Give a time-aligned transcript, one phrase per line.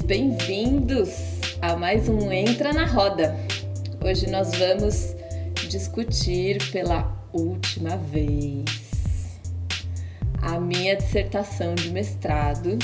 [0.00, 1.10] bem-vindos
[1.60, 3.36] a mais um Entra na Roda.
[4.02, 5.14] Hoje nós vamos
[5.68, 8.64] discutir pela última vez
[10.40, 12.78] a minha dissertação de mestrado,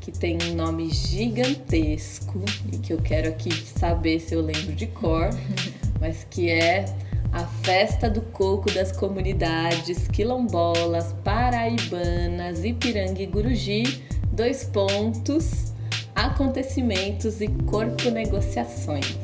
[0.00, 2.42] que tem um nome gigantesco
[2.72, 5.28] e que eu quero aqui saber se eu lembro de cor,
[6.00, 6.84] mas que é
[7.32, 15.76] a festa do coco das comunidades quilombolas, paraibanas, Ipiranga e Guruji, dois pontos,
[16.18, 19.16] acontecimentos e corpo negociações.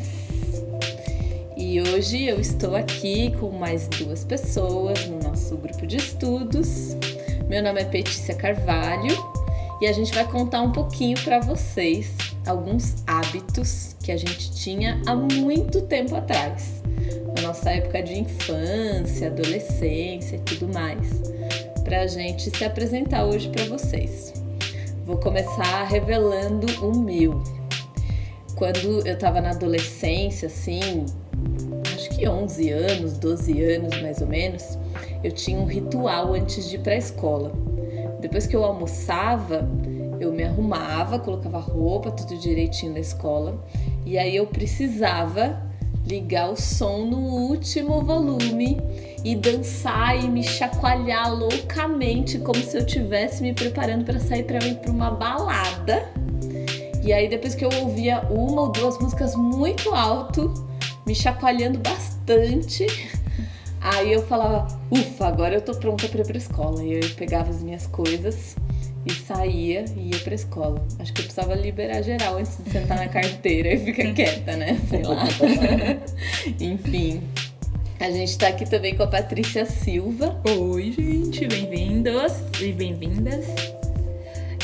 [1.57, 6.97] E hoje eu estou aqui com mais duas pessoas no nosso grupo de estudos.
[7.49, 9.17] Meu nome é Petícia Carvalho
[9.81, 12.13] e a gente vai contar um pouquinho para vocês
[12.47, 16.81] alguns hábitos que a gente tinha há muito tempo atrás
[17.35, 21.09] na nossa época de infância, adolescência e tudo mais,
[21.83, 24.44] para a gente se apresentar hoje para vocês.
[25.05, 27.43] Vou começar revelando o meu.
[28.57, 31.05] Quando eu estava na adolescência, assim,
[31.95, 34.79] acho que 11 anos, 12 anos mais ou menos,
[35.23, 37.53] eu tinha um ritual antes de ir para a escola.
[38.19, 39.69] Depois que eu almoçava,
[40.19, 43.63] eu me arrumava, colocava roupa, tudo direitinho na escola,
[44.07, 45.61] e aí eu precisava
[46.07, 48.79] ligar o som no último volume
[49.25, 54.65] e dançar e me chacoalhar loucamente como se eu estivesse me preparando para sair para
[54.65, 56.11] ir para uma balada.
[57.03, 60.53] E aí depois que eu ouvia uma ou duas músicas muito alto,
[61.07, 62.87] me chacoalhando bastante,
[63.81, 66.83] aí eu falava, ufa, agora eu tô pronta para ir para escola.
[66.83, 68.57] E eu pegava as minhas coisas
[69.07, 70.85] e saía e ia pra escola.
[70.99, 74.81] Acho que eu precisava liberar geral antes de sentar na carteira e ficar quieta, né?
[74.89, 75.25] Sei lá.
[76.61, 77.23] Enfim.
[78.01, 80.41] A gente tá aqui também com a Patrícia Silva.
[80.45, 83.47] Oi, gente, bem-vindos e bem-vindas.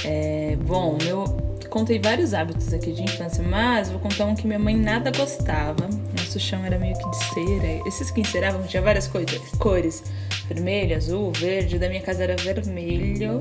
[0.05, 1.25] É, bom, eu
[1.69, 5.89] contei vários hábitos aqui de infância, mas vou contar um que minha mãe nada gostava.
[6.19, 7.89] Nosso chão era meio que de cera.
[7.89, 10.03] Esses que enceravam tinha várias cores, cores:
[10.49, 11.79] vermelho, azul, verde.
[11.79, 13.39] Da minha casa era vermelho.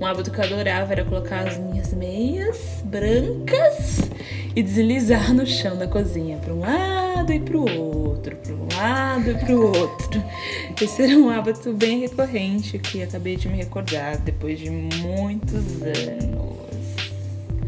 [0.00, 4.08] Um hábito que eu adorava era colocar as minhas meias brancas
[4.54, 8.68] e deslizar no chão da cozinha para um lado e para o outro, para um
[8.76, 10.24] lado e para o outro.
[10.80, 16.58] Esse era um hábito bem recorrente que acabei de me recordar depois de muitos anos.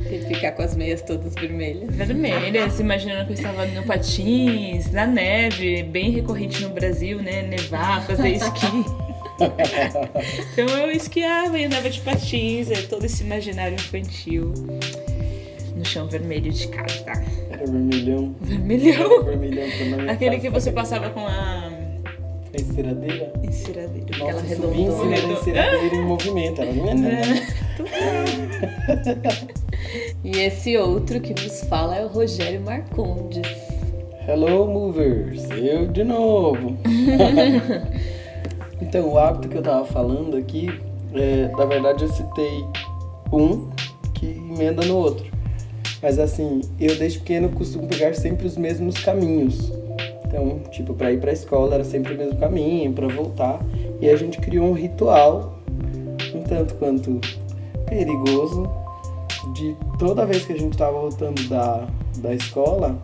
[0.09, 1.95] E ficar com as meias todas vermelhas.
[1.95, 7.43] Vermelhas, imaginando que eu estava no patins, na neve, bem recorrente no Brasil, né?
[7.43, 9.10] Nevar, fazer esqui.
[10.53, 14.53] então eu esquiava e andava de patins, é todo esse imaginário infantil
[15.77, 17.05] no chão vermelho de casa.
[17.51, 18.35] Era vermelhão.
[18.41, 19.13] Vermelhão.
[19.23, 20.11] Era vermelhão.
[20.11, 21.71] Aquele que você passava com a
[22.53, 23.33] A enceradeira?
[23.43, 24.07] enceradeira.
[24.11, 25.11] Aquela Nossa, em redondona.
[25.11, 26.61] da enceradeira em movimento.
[26.63, 27.27] Ela não é nada.
[30.23, 33.47] E esse outro que nos fala é o Rogério Marcondes.
[34.29, 35.49] Hello, movers.
[35.51, 36.77] Eu de novo.
[38.81, 40.69] então, o hábito que eu tava falando aqui,
[41.15, 42.65] é, na verdade eu citei
[43.33, 43.69] um
[44.15, 45.31] que emenda no outro.
[46.03, 49.71] Mas assim, eu desde pequeno costumo pegar sempre os mesmos caminhos.
[50.25, 53.61] Então, tipo, para ir pra escola era sempre o mesmo caminho, para voltar.
[54.01, 55.59] E a gente criou um ritual,
[56.35, 57.21] um tanto quanto
[57.87, 58.71] perigoso,
[59.53, 61.87] de toda vez que a gente tava voltando da,
[62.19, 62.97] da escola,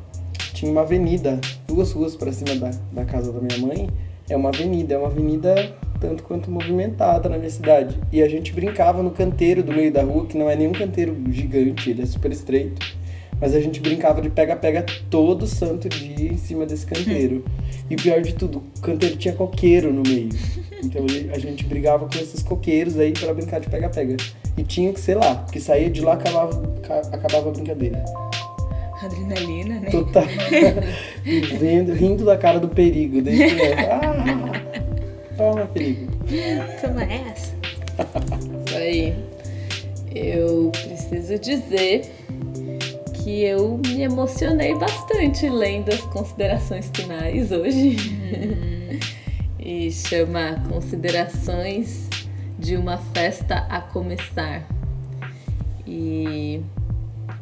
[0.54, 3.88] tinha uma avenida, duas ruas para cima da, da casa da minha mãe.
[4.28, 7.98] É uma avenida, é uma avenida tanto quanto movimentada na minha cidade.
[8.12, 11.16] E a gente brincava no canteiro do meio da rua, que não é nenhum canteiro
[11.30, 12.84] gigante, ele é super estreito.
[13.40, 17.44] Mas a gente brincava de pega-pega todo santo dia em cima desse canteiro.
[17.88, 20.30] E pior de tudo, o canteiro tinha coqueiro no meio.
[20.82, 24.16] Então a gente brigava com esses coqueiros aí para brincar de pega-pega.
[24.56, 28.02] E tinha que, sei lá, porque saía de lá acabava, ca- acabava a brincadeira.
[29.02, 29.90] Adrenalina, né?
[29.90, 30.24] Total.
[31.58, 33.20] Vendo, rindo da cara do perigo.
[33.20, 33.82] Desde criança.
[33.90, 36.12] Ah, toma, perigo.
[36.80, 37.54] Toma essa.
[38.66, 39.14] Isso aí.
[40.14, 42.10] Eu preciso dizer
[43.12, 47.96] que eu me emocionei bastante lendo as considerações finais hoje.
[49.58, 52.08] e chama Considerações
[52.58, 54.66] de uma Festa a Começar.
[55.86, 56.62] E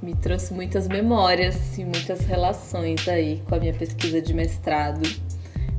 [0.05, 5.03] me trouxe muitas memórias e muitas relações aí com a minha pesquisa de mestrado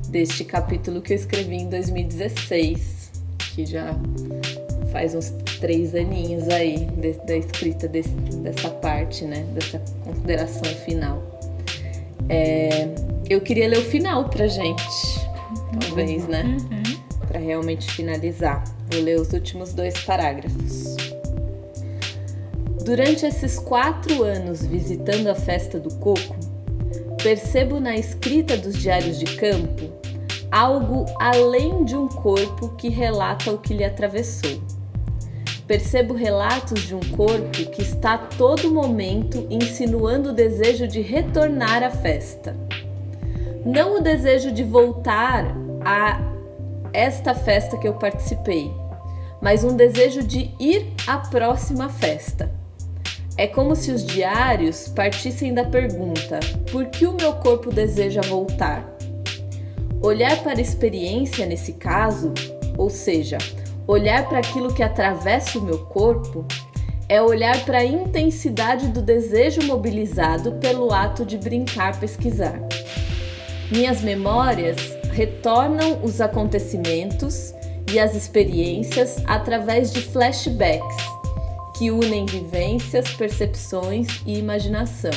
[0.08, 3.12] deste capítulo que eu escrevi em 2016,
[3.54, 3.94] que já
[4.92, 5.30] faz uns
[5.60, 9.44] três aninhos aí de- da escrita desse- dessa parte, né?
[9.54, 11.22] Dessa consideração final.
[12.28, 12.88] É,
[13.30, 14.84] eu queria ler o final pra gente,
[15.80, 16.56] talvez, né?
[17.28, 18.64] Pra realmente finalizar.
[18.90, 20.96] Vou ler os últimos dois parágrafos.
[22.86, 26.36] Durante esses quatro anos visitando a festa do coco,
[27.20, 29.90] percebo na escrita dos diários de campo
[30.52, 34.60] algo além de um corpo que relata o que lhe atravessou.
[35.66, 41.82] Percebo relatos de um corpo que está a todo momento insinuando o desejo de retornar
[41.82, 42.56] à festa.
[43.64, 45.44] Não o desejo de voltar
[45.84, 46.20] a
[46.92, 48.72] esta festa que eu participei,
[49.42, 52.55] mas um desejo de ir à próxima festa.
[53.38, 56.40] É como se os diários partissem da pergunta:
[56.70, 58.96] por que o meu corpo deseja voltar?
[60.02, 62.32] Olhar para a experiência nesse caso,
[62.78, 63.36] ou seja,
[63.86, 66.46] olhar para aquilo que atravessa o meu corpo,
[67.08, 72.58] é olhar para a intensidade do desejo mobilizado pelo ato de brincar pesquisar.
[73.70, 74.76] Minhas memórias
[75.12, 77.52] retornam os acontecimentos
[77.92, 81.15] e as experiências através de flashbacks
[81.76, 85.10] que unem vivências, percepções e imaginação.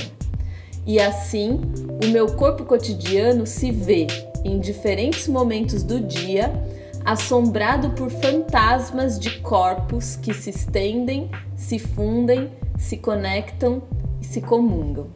[0.85, 1.61] E assim,
[2.03, 4.07] o meu corpo cotidiano se vê
[4.43, 6.51] em diferentes momentos do dia
[7.05, 13.81] assombrado por fantasmas de corpos que se estendem, se fundem, se conectam
[14.21, 15.07] e se comungam.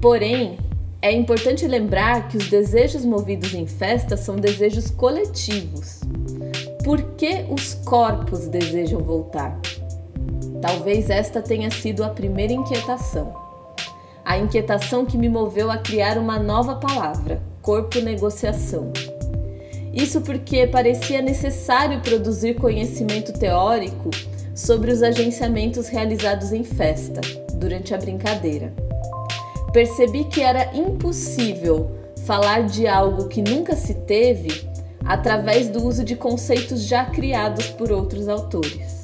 [0.00, 0.58] Porém,
[1.00, 6.00] é importante lembrar que os desejos movidos em festa são desejos coletivos.
[6.84, 9.60] Por que os corpos desejam voltar?
[10.62, 13.34] Talvez esta tenha sido a primeira inquietação.
[14.24, 18.92] A inquietação que me moveu a criar uma nova palavra: corpo negociação.
[19.92, 24.10] Isso porque parecia necessário produzir conhecimento teórico
[24.54, 27.20] sobre os agenciamentos realizados em festa,
[27.54, 28.72] durante a brincadeira.
[29.72, 31.90] Percebi que era impossível
[32.24, 34.64] falar de algo que nunca se teve
[35.04, 39.01] através do uso de conceitos já criados por outros autores.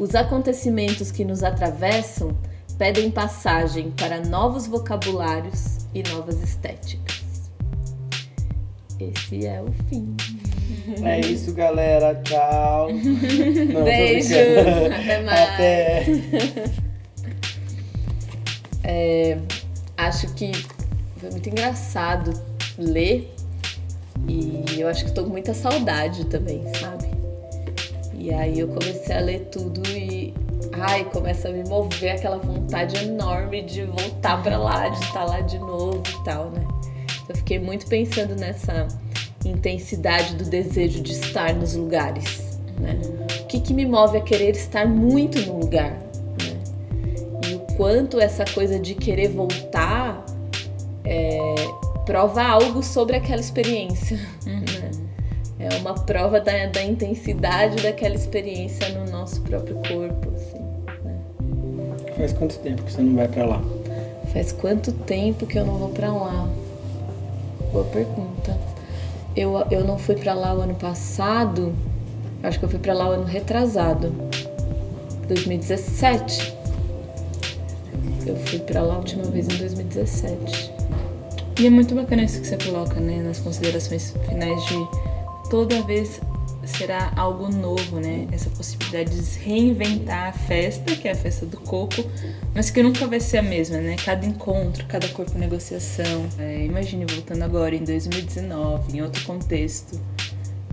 [0.00, 2.34] Os acontecimentos que nos atravessam
[2.78, 7.50] pedem passagem para novos vocabulários e novas estéticas.
[8.98, 10.16] Esse é o fim.
[11.02, 12.14] É isso, galera.
[12.24, 12.88] Tchau.
[13.74, 14.34] Não, Beijo.
[14.34, 15.50] Até mais.
[15.50, 16.04] Até.
[18.82, 19.38] É,
[19.96, 20.50] acho que
[21.18, 22.32] foi muito engraçado
[22.76, 23.32] ler
[24.26, 27.09] e eu acho que estou com muita saudade também, sabe?
[28.20, 30.34] E aí eu comecei a ler tudo e
[30.74, 35.40] ai, começa a me mover aquela vontade enorme de voltar para lá, de estar lá
[35.40, 36.62] de novo e tal, né?
[37.26, 38.86] Eu fiquei muito pensando nessa
[39.42, 42.58] intensidade do desejo de estar nos lugares.
[42.78, 43.00] Né?
[43.40, 45.92] O que, que me move a querer estar muito no lugar?
[46.42, 46.60] Né?
[47.48, 50.26] E o quanto essa coisa de querer voltar
[51.06, 51.54] é,
[52.04, 54.18] prova algo sobre aquela experiência.
[54.46, 54.60] Uhum.
[54.60, 54.79] Né?
[55.70, 60.32] É uma prova da, da, intensidade daquela experiência no nosso próprio corpo.
[60.34, 60.58] Assim,
[61.04, 61.18] né?
[62.16, 63.62] Faz quanto tempo que você não vai para lá?
[64.32, 66.48] Faz quanto tempo que eu não vou para lá?
[67.72, 68.58] Boa pergunta.
[69.36, 71.72] Eu, eu não fui para lá o ano passado,
[72.42, 74.12] acho que eu fui para lá o ano retrasado,
[75.28, 76.56] 2017.
[78.26, 80.72] Eu fui para lá a última vez em 2017.
[81.60, 85.09] E é muito bacana isso que você coloca, né, nas considerações finais de
[85.50, 86.20] toda vez
[86.64, 88.28] será algo novo, né?
[88.30, 92.04] Essa possibilidade de reinventar a festa, que é a festa do coco,
[92.54, 93.96] mas que nunca vai ser a mesma, né?
[94.02, 96.26] Cada encontro, cada corpo negociação.
[96.38, 100.00] É, imagine voltando agora em 2019, em outro contexto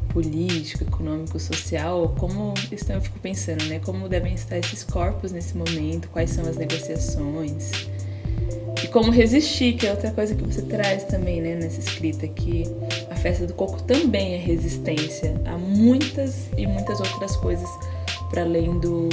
[0.10, 3.79] político, econômico, social, como estão, eu fico pensando, né?
[3.79, 7.88] Como devem estar esses corpos nesse momento, quais são as negociações
[8.84, 12.63] e como resistir, que é outra coisa que você traz também, né, nessa escrita, que
[13.17, 17.69] festa do coco também é resistência a muitas e muitas outras coisas
[18.29, 19.09] para além do,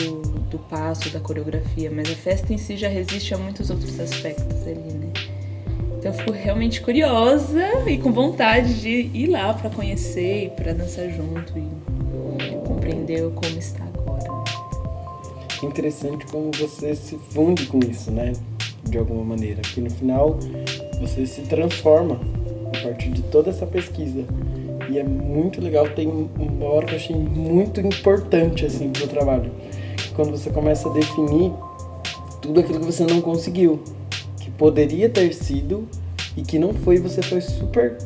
[0.50, 4.62] do passo, da coreografia, mas a festa em si já resiste a muitos outros aspectos
[4.66, 5.12] ali, né?
[5.98, 10.72] Então eu fico realmente curiosa e com vontade de ir lá para conhecer e para
[10.72, 11.68] dançar junto e
[12.66, 14.44] compreender como está agora.
[15.62, 18.32] Interessante como você se funde com isso, né?
[18.88, 20.38] de alguma maneira, que no final
[21.00, 22.20] você se transforma
[22.88, 24.24] partir de toda essa pesquisa.
[24.88, 29.50] E é muito legal, tem uma hora que eu achei muito importante assim pro trabalho,
[30.14, 31.52] quando você começa a definir
[32.42, 33.82] tudo aquilo que você não conseguiu,
[34.38, 35.88] que poderia ter sido
[36.36, 37.96] e que não foi, você foi super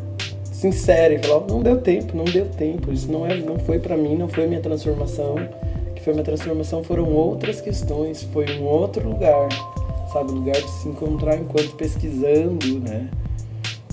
[0.44, 3.96] sincero e falou, não deu tempo, não deu tempo, isso não é, não foi para
[3.96, 5.36] mim, não foi minha transformação,
[5.94, 9.48] que foi minha transformação foram outras questões, foi um outro lugar
[10.12, 10.32] sabe?
[10.32, 13.08] Lugar de se encontrar enquanto pesquisando, né?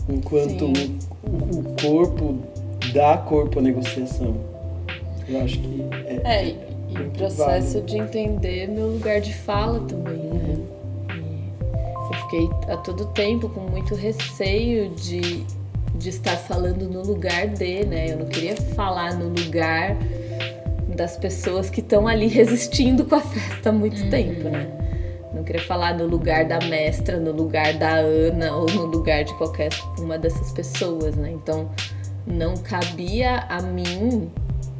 [0.07, 2.37] Enquanto o, o, corpo
[2.93, 4.35] dá corpo à negociação.
[5.27, 6.55] Eu acho que é, é
[6.89, 7.85] E o processo válido.
[7.87, 10.57] de entender meu lugar de fala também, né?
[12.11, 15.43] eu fiquei a todo tempo com muito receio de,
[15.95, 18.11] de estar falando no lugar de, né?
[18.11, 19.97] Eu não queria falar no lugar
[20.95, 24.09] das pessoas que estão ali resistindo com a festa há muito uhum.
[24.09, 24.84] tempo, né?
[25.45, 29.69] Queria falar no lugar da mestra, no lugar da Ana ou no lugar de qualquer
[29.99, 31.31] uma dessas pessoas, né?
[31.31, 31.69] Então
[32.25, 34.31] não cabia a mim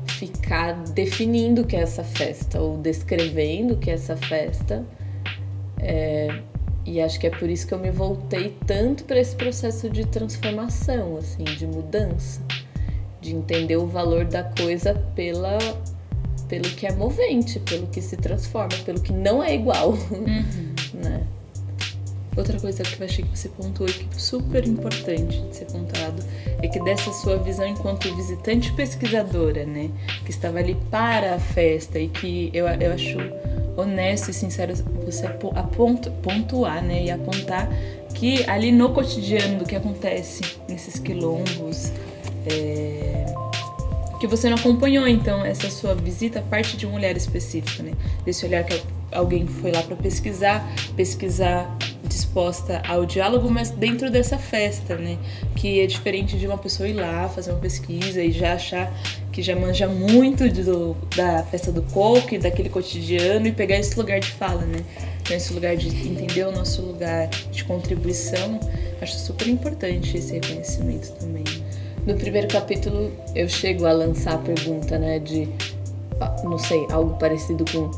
[0.07, 4.84] ficar definindo o que é essa festa ou descrevendo o que é essa festa.
[5.79, 6.41] É,
[6.86, 10.05] e acho que é por isso que eu me voltei tanto para esse processo de
[10.05, 12.41] transformação, assim, de mudança,
[13.19, 15.57] de entender o valor da coisa pela
[16.48, 20.74] pelo que é movente, pelo que se transforma, pelo que não é igual, uhum.
[20.94, 21.28] né?
[22.38, 25.66] Outra coisa que eu achei que você pontuou e que é super importante de ser
[25.66, 26.22] contado
[26.62, 29.90] é que dessa sua visão enquanto visitante pesquisadora, né,
[30.25, 33.18] que estava ali para a festa e que eu, eu acho
[33.78, 34.74] honesto e sincero
[35.06, 37.70] você aponta, pontuar, né, e apontar
[38.14, 41.92] que ali no cotidiano do que acontece nesses quilombos,
[42.46, 43.25] é,
[44.19, 47.93] que você não acompanhou então essa sua visita parte de um olhar específico, né?
[48.24, 48.81] Desse olhar que
[49.12, 55.17] alguém foi lá para pesquisar, pesquisar disposta ao diálogo, mas dentro dessa festa, né?
[55.55, 58.91] Que é diferente de uma pessoa ir lá fazer uma pesquisa e já achar
[59.31, 63.98] que já manja muito do, da festa do coco e daquele cotidiano e pegar esse
[63.98, 64.79] lugar de fala, né?
[65.22, 68.60] Então, esse lugar de entender o nosso lugar de contribuição,
[69.01, 71.43] acho super importante esse reconhecimento também.
[72.05, 75.50] No primeiro capítulo eu chego a lançar a pergunta, né, de
[76.21, 77.89] ah, não sei, algo parecido com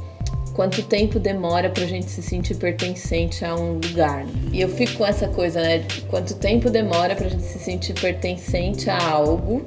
[0.54, 4.26] quanto tempo demora pra gente se sentir pertencente a um lugar.
[4.52, 7.94] E eu fico com essa coisa, né, de quanto tempo demora pra gente se sentir
[7.94, 9.64] pertencente a algo.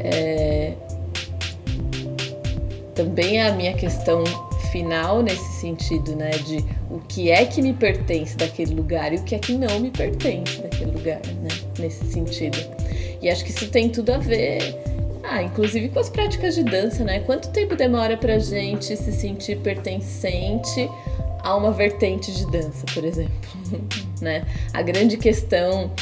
[0.00, 0.72] É...
[2.94, 4.24] Também é a minha questão
[4.72, 9.22] final nesse sentido, né, de o que é que me pertence daquele lugar e o
[9.22, 12.81] que é que não me pertence daquele lugar, né, nesse sentido.
[13.22, 14.76] E acho que isso tem tudo a ver,
[15.22, 17.20] ah, inclusive com as práticas de dança, né?
[17.20, 20.90] Quanto tempo demora pra gente se sentir pertencente
[21.40, 23.32] a uma vertente de dança, por exemplo,
[24.20, 24.44] né?
[24.72, 25.92] A grande questão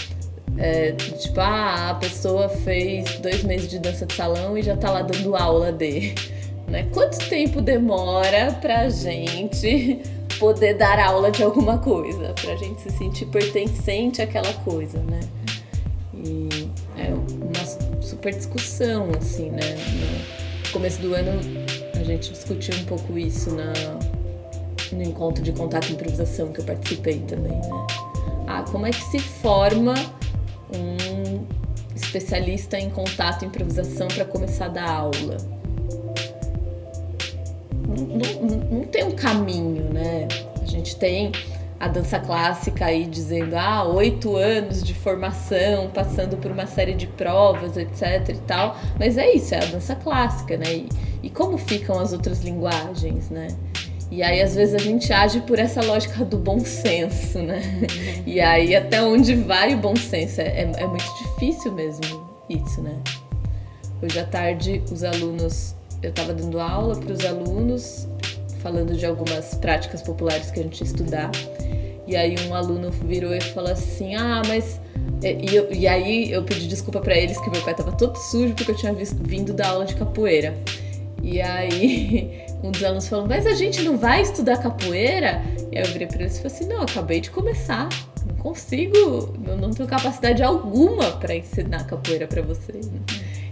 [0.56, 4.90] é, tipo, ah, a pessoa fez dois meses de dança de salão e já tá
[4.90, 6.14] lá dando aula de,
[6.66, 6.88] né?
[6.92, 10.00] Quanto tempo demora pra gente
[10.38, 15.20] poder dar aula de alguma coisa, pra gente se sentir pertencente àquela coisa, né?
[16.14, 16.59] E
[18.20, 19.76] super discussão, assim, né?
[20.66, 21.40] No começo do ano
[21.98, 23.72] a gente discutiu um pouco isso na,
[24.92, 27.86] no encontro de contato e improvisação que eu participei também, né?
[28.46, 29.94] Ah, como é que se forma
[30.74, 31.46] um
[31.96, 35.38] especialista em contato e improvisação para começar a dar aula?
[37.88, 40.28] Não, não, não tem um caminho, né?
[40.60, 41.32] A gente tem
[41.80, 47.06] a dança clássica aí dizendo ah oito anos de formação passando por uma série de
[47.06, 48.76] provas etc e tal.
[48.99, 50.66] Mas é isso é a dança clássica né?
[50.70, 50.88] E,
[51.22, 53.49] e como ficam as outras linguagens né?
[54.10, 57.62] E aí às vezes a gente age por essa lógica do bom senso né?
[58.26, 60.42] E aí até onde vai o bom senso?
[60.42, 63.00] É, é, é muito difícil mesmo isso né?
[64.02, 68.06] Hoje à tarde os alunos eu estava dando aula para os alunos
[68.62, 71.30] falando de algumas práticas populares que a gente ia estudar.
[72.10, 74.80] E aí um aluno virou e falou assim: Ah, mas.
[75.22, 78.52] E, eu, e aí eu pedi desculpa para eles que meu pé tava todo sujo
[78.54, 80.58] porque eu tinha vindo da aula de capoeira.
[81.22, 85.40] E aí um dos alunos falou: Mas a gente não vai estudar capoeira?
[85.70, 87.88] E aí eu virei pra eles e falei assim: Não, acabei de começar.
[88.26, 92.90] Não consigo, eu não tenho capacidade alguma para ensinar capoeira para vocês.
[92.90, 92.98] Né?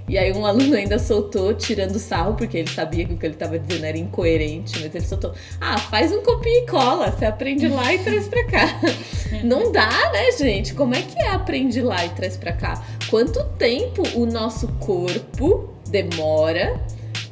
[0.08, 3.34] E aí um aluno ainda soltou, tirando sarro, porque ele sabia que o que ele
[3.34, 7.68] estava dizendo era incoerente, mas ele soltou, ah, faz um copia e cola, você aprende
[7.68, 8.80] lá e traz pra cá.
[9.44, 10.72] Não dá, né, gente?
[10.72, 12.82] Como é que é aprende lá e traz pra cá?
[13.10, 16.80] Quanto tempo o nosso corpo demora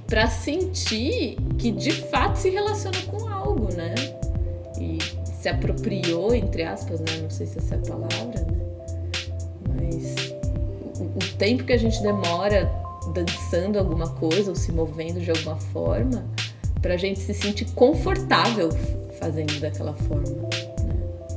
[0.06, 3.94] para sentir que de fato se relaciona com algo, né?
[4.78, 4.98] E
[5.40, 7.18] se apropriou, entre aspas, né?
[7.22, 8.58] Não sei se essa é a palavra, né?
[9.74, 10.35] Mas
[11.16, 12.70] o tempo que a gente demora
[13.12, 16.24] dançando alguma coisa ou se movendo de alguma forma,
[16.82, 18.68] pra gente se sentir confortável
[19.18, 20.28] fazendo daquela forma.
[20.28, 20.96] Né?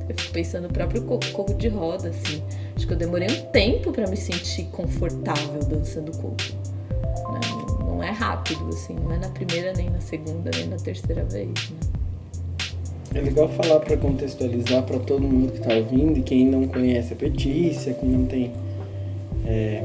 [0.09, 2.43] Eu fico pensando no próprio coco de roda, assim.
[2.75, 6.35] Acho que eu demorei um tempo para me sentir confortável dançando coco.
[7.31, 7.39] Né?
[7.85, 11.47] Não é rápido, assim, não é na primeira, nem na segunda, nem na terceira vez.
[11.47, 11.79] Né?
[13.15, 17.13] É legal falar para contextualizar para todo mundo que está ouvindo e quem não conhece
[17.13, 18.53] a Petícia, quem não tem
[19.45, 19.83] é,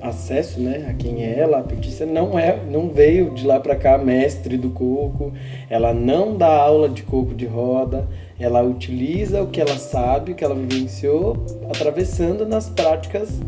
[0.00, 3.74] acesso, né, a quem é ela, a Petícia não é, não veio de lá para
[3.74, 5.32] cá mestre do coco,
[5.68, 8.06] ela não dá aula de coco de roda,
[8.38, 11.36] ela utiliza o que ela sabe, o que ela vivenciou,
[11.68, 13.40] atravessando nas práticas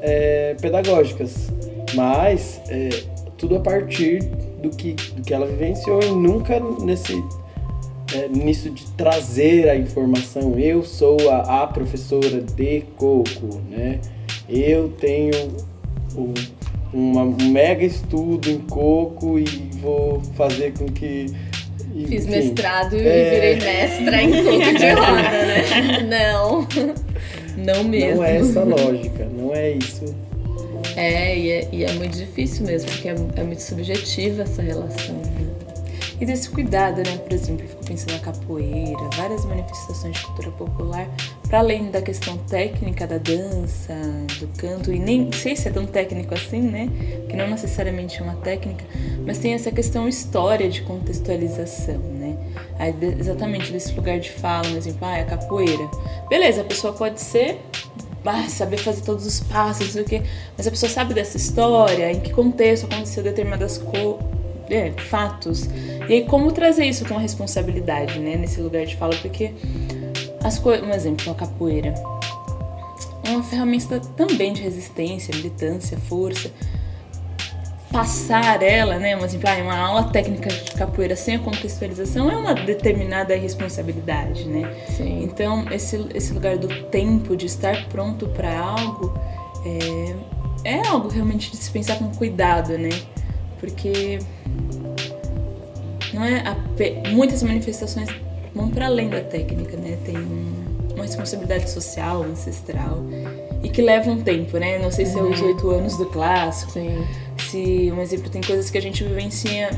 [0.00, 1.50] é, pedagógicas,
[1.94, 2.90] mas é,
[3.36, 4.20] tudo a partir
[4.62, 7.12] do que, do que ela vivenciou e nunca nesse
[8.14, 10.58] é, nisso de trazer a informação.
[10.58, 14.00] Eu sou a, a professora de coco, né?
[14.48, 15.32] Eu tenho
[16.16, 16.34] um,
[16.92, 19.44] uma, um mega estudo em coco e
[19.80, 21.26] vou fazer com que
[21.94, 23.30] e, Fiz enfim, mestrado e é...
[23.30, 26.02] virei mestra em coco de roda, né?
[26.08, 26.68] Não,
[27.56, 28.16] não mesmo.
[28.16, 30.14] Não é essa lógica, não é isso.
[30.96, 35.14] É, e é, e é muito difícil mesmo, porque é, é muito subjetiva essa relação.
[35.14, 35.48] Né?
[36.20, 37.16] E desse cuidado, né?
[37.18, 41.08] Por exemplo, eu fico pensando na capoeira, várias manifestações de cultura popular,
[41.48, 43.94] para além da questão técnica da dança,
[44.38, 46.88] do canto, e nem sei se é tão técnico assim, né?
[47.28, 48.84] Que não necessariamente é uma técnica,
[49.24, 52.36] mas tem essa questão história de contextualização, né?
[52.78, 55.88] Aí, exatamente desse lugar de fala, por exemplo, ah, é a capoeira.
[56.28, 57.58] Beleza, a pessoa pode ser
[58.26, 60.22] ah, saber fazer todos os passos, o quê.
[60.56, 64.18] Mas a pessoa sabe dessa história, em que contexto aconteceu determinadas co
[64.68, 65.66] é, fatos.
[66.08, 69.16] E aí, como trazer isso com a responsabilidade, né, nesse lugar de fala?
[69.16, 69.52] Porque
[70.42, 71.94] as coisas, um exemplo, a capoeira
[73.24, 76.50] é uma ferramenta também de resistência, militância, força.
[77.92, 82.36] Passar ela, né, um exemplo, ah, uma aula técnica de capoeira sem a contextualização é
[82.36, 84.70] uma determinada responsabilidade, né?
[84.88, 85.22] Sim.
[85.22, 89.18] Então, esse, esse lugar do tempo, de estar pronto para algo,
[90.64, 92.90] é, é algo realmente de se pensar com cuidado, né?
[93.58, 94.18] Porque
[96.12, 96.56] não é a,
[97.10, 98.08] muitas manifestações
[98.54, 99.98] vão para além da técnica, né?
[100.04, 100.16] Tem
[100.94, 103.02] uma responsabilidade social, ancestral
[103.62, 104.78] e que leva um tempo, né?
[104.78, 105.46] Não sei se é os uhum.
[105.48, 107.06] oito anos do clássico, Sim.
[107.50, 109.70] se um exemplo tem coisas que a gente vivencia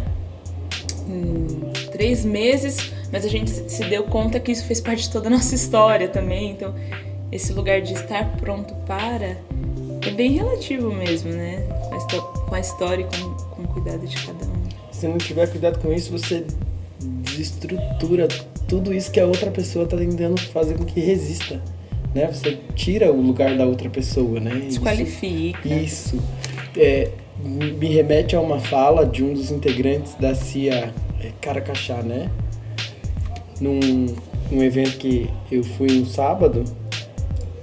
[1.08, 5.28] em três meses, mas a gente se deu conta que isso fez parte de toda
[5.28, 6.50] a nossa história também.
[6.52, 6.74] Então,
[7.30, 9.36] esse lugar de estar pronto para
[10.06, 11.66] é bem relativo mesmo, né?
[12.48, 14.60] Com a história e com, com o cuidado de cada um
[15.00, 16.44] se não tiver cuidado com isso, você
[17.00, 18.28] desestrutura
[18.70, 21.60] tudo isso que a outra pessoa está tentando fazer com que resista.
[22.14, 22.30] Né?
[22.32, 24.60] Você tira o lugar da outra pessoa, né?
[24.64, 25.68] Desqualifica.
[25.68, 26.14] Isso.
[26.14, 26.22] isso.
[26.76, 27.08] É,
[27.44, 32.30] me remete a uma fala de um dos integrantes da CIA é, Caracachá, né?
[33.60, 34.06] Num,
[34.52, 36.62] num evento que eu fui no sábado,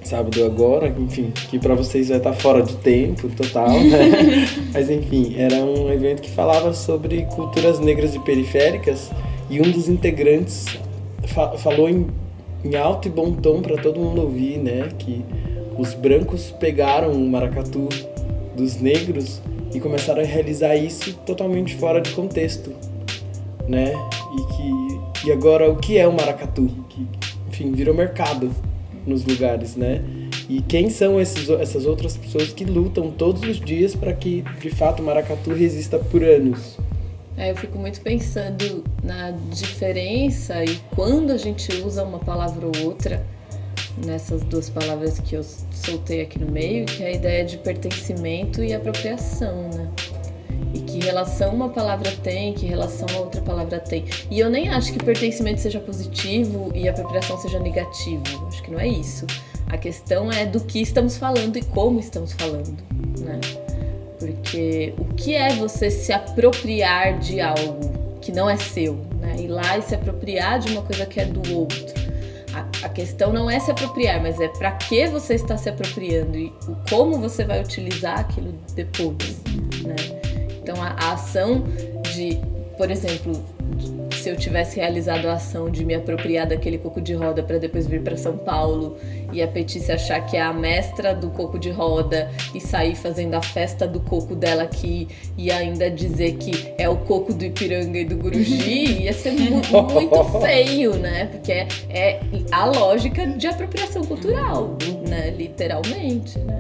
[0.04, 4.46] sábado agora, enfim, que para vocês vai estar fora de tempo total, né?
[4.74, 9.10] Mas enfim, era um evento que falava sobre culturas negras e periféricas
[9.50, 10.66] e um dos integrantes
[11.28, 12.08] fa falou em,
[12.64, 15.24] em alto e bom tom para todo mundo ouvir, né, que
[15.78, 17.88] os brancos pegaram o maracatu
[18.56, 19.42] dos negros
[19.74, 22.72] e começaram a realizar isso totalmente fora de contexto,
[23.68, 23.94] né?
[24.34, 26.70] E que e agora o que é o maracatu?
[26.90, 27.06] Que
[27.50, 28.52] enfim, virou mercado
[29.06, 30.04] nos lugares, né?
[30.50, 34.70] E quem são esses, essas outras pessoas que lutam todos os dias para que, de
[34.70, 36.78] fato, o maracatu resista por anos?
[37.38, 42.86] É, eu fico muito pensando na diferença e quando a gente usa uma palavra ou
[42.86, 43.24] outra,
[44.04, 48.64] nessas duas palavras que eu soltei aqui no meio, que é a ideia de pertencimento
[48.64, 49.88] e apropriação, né?
[50.74, 54.06] E que relação uma palavra tem, que relação a outra palavra tem.
[54.32, 58.24] E eu nem acho que pertencimento seja positivo e apropriação seja negativo.
[58.48, 59.28] Acho que não é isso.
[59.68, 62.78] A questão é do que estamos falando e como estamos falando,
[63.20, 63.40] né?
[64.34, 69.36] Porque o que é você se apropriar de algo que não é seu, né?
[69.40, 71.94] Ir lá e se apropriar de uma coisa que é do outro.
[72.54, 76.38] A, a questão não é se apropriar, mas é para que você está se apropriando
[76.38, 76.52] e
[76.90, 79.42] como você vai utilizar aquilo depois,
[79.84, 79.96] né?
[80.62, 81.64] Então a, a ação
[82.14, 82.38] de,
[82.78, 83.42] por exemplo,
[84.28, 87.88] se eu tivesse realizado a ação de me apropriar daquele coco de roda para depois
[87.88, 88.98] vir para São Paulo
[89.32, 93.36] e a Petícia achar que é a mestra do coco de roda e sair fazendo
[93.36, 98.00] a festa do coco dela aqui e ainda dizer que é o coco do Ipiranga
[98.00, 99.62] e do Guruji, ia ser mu
[99.94, 101.28] muito feio, né?
[101.28, 102.20] Porque é, é
[102.52, 105.30] a lógica de apropriação cultural, né?
[105.30, 106.60] Literalmente, né?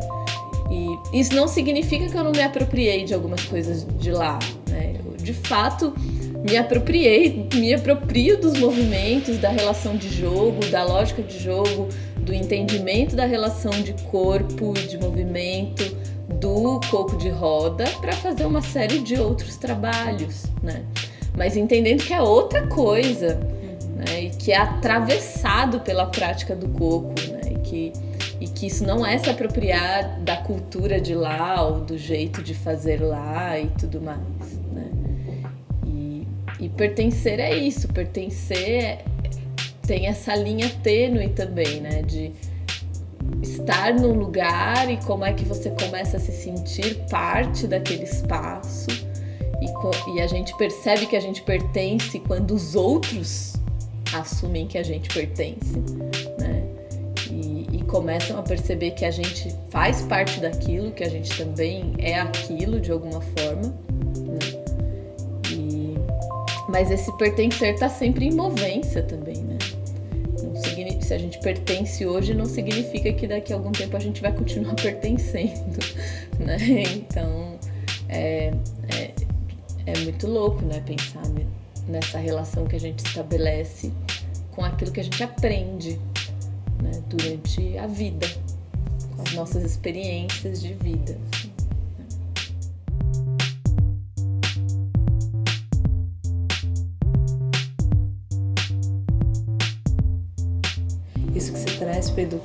[0.72, 4.96] E isso não significa que eu não me apropriei de algumas coisas de lá, né?
[5.04, 5.94] Eu, de fato,
[6.50, 12.34] me apropriei, me aproprio dos movimentos, da relação de jogo, da lógica de jogo, do
[12.34, 15.96] entendimento da relação de corpo e de movimento
[16.40, 20.84] do coco de roda para fazer uma série de outros trabalhos, né?
[21.36, 23.36] Mas entendendo que é outra coisa,
[23.96, 24.24] né?
[24.24, 27.42] E que é atravessado pela prática do coco, né?
[27.52, 27.94] E que
[28.40, 32.54] e que isso não é se apropriar da cultura de lá ou do jeito de
[32.54, 34.37] fazer lá e tudo mais?
[36.60, 39.06] E, pertencer é isso, pertencer é,
[39.86, 42.02] tem essa linha tênue também, né?
[42.02, 42.32] De
[43.42, 48.88] estar num lugar e como é que você começa a se sentir parte daquele espaço
[49.62, 53.54] e, e a gente percebe que a gente pertence quando os outros
[54.14, 55.78] assumem que a gente pertence,
[56.40, 56.64] né?
[57.30, 61.94] E, e, começam a perceber que a gente faz parte daquilo, que a gente também
[61.98, 63.74] é aquilo de alguma forma,
[64.18, 64.67] né?
[66.68, 69.58] Mas esse pertencer está sempre em movência também, né?
[71.08, 74.34] se a gente pertence hoje, não significa que daqui a algum tempo a gente vai
[74.34, 75.80] continuar pertencendo,
[76.38, 76.58] né?
[76.96, 77.58] Então,
[78.10, 78.54] é,
[78.90, 79.14] é,
[79.86, 80.84] é muito louco, né?
[80.86, 81.24] Pensar
[81.88, 83.94] nessa relação que a gente estabelece
[84.52, 85.98] com aquilo que a gente aprende
[86.82, 87.02] né?
[87.08, 88.28] durante a vida,
[89.16, 91.18] com as nossas experiências de vida.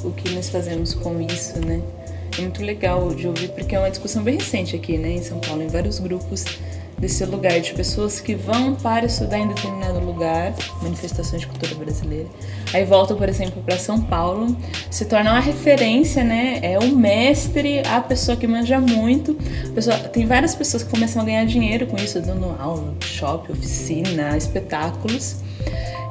[0.04, 1.80] O que nós fazemos com isso, né?
[2.36, 5.38] É muito legal de ouvir porque é uma discussão bem recente aqui, né, em São
[5.38, 6.44] Paulo, em vários grupos
[6.98, 12.28] desse lugar de pessoas que vão para estudar em determinado lugar, manifestações de cultura brasileira.
[12.72, 14.56] Aí voltam, por exemplo, para São Paulo,
[14.90, 16.60] se torna uma referência, né?
[16.62, 19.34] É o mestre, a pessoa que manja muito.
[19.74, 24.36] Pessoa, tem várias pessoas que começam a ganhar dinheiro com isso, dando aula, shop, oficina,
[24.36, 25.36] espetáculos.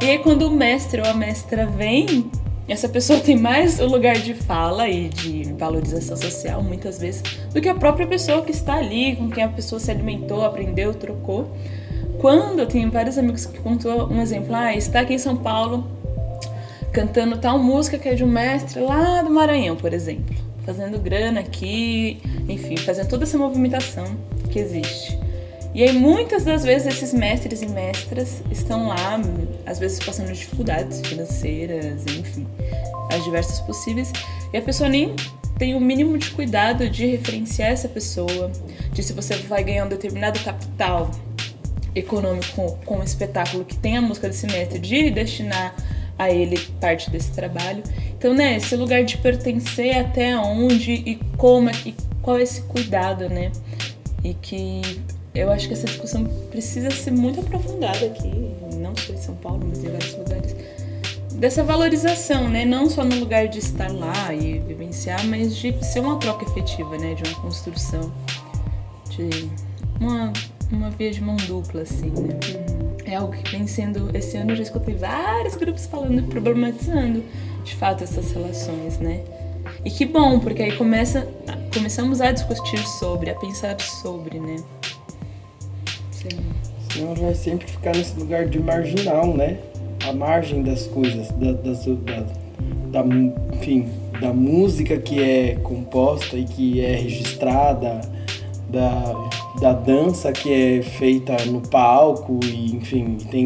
[0.02, 2.30] E aí quando o mestre ou a mestra vem,
[2.72, 7.22] essa pessoa tem mais o lugar de fala e de valorização social, muitas vezes,
[7.54, 10.94] do que a própria pessoa que está ali, com quem a pessoa se alimentou, aprendeu,
[10.94, 11.52] trocou.
[12.20, 15.86] Quando eu tenho vários amigos que contou um exemplo, ah, está aqui em São Paulo
[16.94, 21.40] cantando tal música que é de um mestre lá do Maranhão, por exemplo, fazendo grana
[21.40, 24.06] aqui, enfim, fazendo toda essa movimentação
[24.50, 25.18] que existe.
[25.74, 29.20] E aí muitas das vezes esses mestres e mestras estão lá,
[29.66, 32.46] às vezes passando dificuldades financeiras, enfim,
[33.10, 34.12] as diversas possíveis,
[34.52, 35.16] e a pessoa nem
[35.58, 38.52] tem o mínimo de cuidado de referenciar essa pessoa,
[38.92, 41.12] de se você vai ganhar um determinado capital
[41.96, 45.76] econômico com, um espetáculo que tem a música desse mestre, de destinar
[46.18, 47.84] a ele parte desse trabalho.
[48.18, 53.30] Então, né, esse lugar de pertencer até onde e como e qual é esse cuidado,
[53.30, 53.52] né?
[54.24, 54.82] E que
[55.34, 59.66] eu acho que essa discussão precisa ser muito aprofundada aqui, não só em São Paulo,
[59.68, 60.56] mas em vários lugares.
[61.34, 62.66] Dessa valorização, né?
[62.66, 66.98] Não só no lugar de estar lá e vivenciar, mas de ser uma troca efetiva,
[66.98, 67.16] né?
[67.16, 68.12] De uma construção,
[69.10, 69.50] de
[70.00, 70.34] uma,
[70.72, 72.38] uma via de mão dupla, assim, né?
[73.06, 74.16] É algo que vem sendo.
[74.16, 77.24] Esse ano eu já escutei vários grupos falando e problematizando,
[77.64, 79.24] de fato, essas relações, né?
[79.86, 81.28] E que bom, porque aí começa,
[81.74, 84.58] começamos a discutir sobre, a pensar sobre, né?
[86.92, 89.58] Senão vai sempre ficar nesse lugar de marginal, né?
[90.08, 92.26] A margem das coisas, da, das, da,
[92.92, 93.06] da,
[93.54, 93.88] enfim,
[94.20, 98.02] da música que é composta e que é registrada,
[98.70, 99.14] da,
[99.60, 103.44] da dança que é feita no palco e, enfim, tem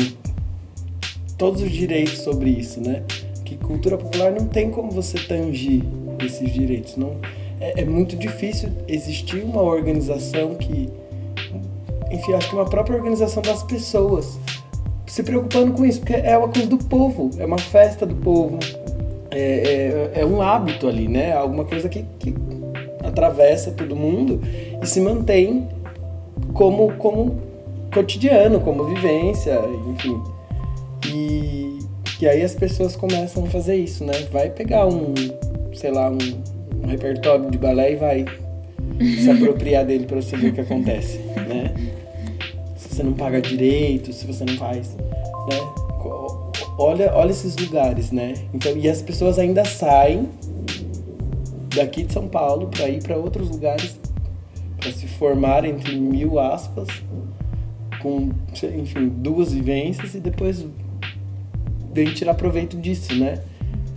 [1.38, 3.04] todos os direitos sobre isso, né?
[3.44, 5.84] Que cultura popular não tem como você tangir
[6.20, 7.16] esses direitos, não
[7.60, 10.90] é, é muito difícil existir uma organização que
[12.16, 14.40] enfim, acho que uma própria organização das pessoas
[15.06, 18.60] se preocupando com isso, porque é uma coisa do povo, é uma festa do povo,
[19.32, 21.34] é, é, é um hábito ali, né?
[21.34, 22.34] Alguma coisa que, que
[23.04, 24.42] atravessa todo mundo
[24.82, 25.68] e se mantém
[26.54, 27.40] como, como
[27.94, 30.22] cotidiano, como vivência, enfim.
[31.08, 31.80] E,
[32.20, 34.14] e aí as pessoas começam a fazer isso, né?
[34.32, 35.14] Vai pegar um,
[35.74, 36.18] sei lá, um,
[36.84, 38.26] um repertório de balé e vai
[39.22, 41.74] se apropriar dele para ver o que acontece, né?
[42.96, 45.86] Você não paga direito, se você não faz, né?
[46.78, 48.34] Olha, olha esses lugares, né?
[48.54, 50.30] Então, e as pessoas ainda saem
[51.76, 54.00] daqui de São Paulo para ir para outros lugares
[54.78, 56.88] para se formar entre mil aspas
[58.02, 58.30] com,
[58.78, 60.66] enfim, duas vivências e depois
[61.94, 63.42] vem tirar proveito disso, né?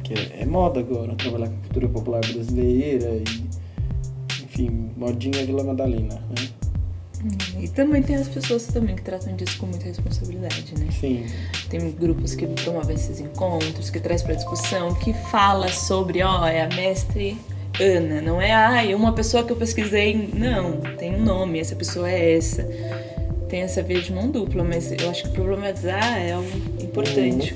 [0.02, 6.14] Que é, é moda agora trabalhar com cultura popular brasileira e enfim, modinha Vila Madalena,
[6.14, 6.57] né?
[7.58, 10.86] E também tem as pessoas também que tratam disso com muita responsabilidade, né?
[11.00, 11.26] Sim.
[11.68, 16.62] Tem grupos que promovem esses encontros, que traz para discussão, que fala sobre, ó, é
[16.62, 17.36] a mestre
[17.80, 22.10] Ana, não é ai, uma pessoa que eu pesquisei, não, tem um nome, essa pessoa
[22.10, 22.64] é essa.
[23.48, 26.50] Tem essa via de mão dupla, mas eu acho que problematizar é algo
[26.80, 27.54] importante,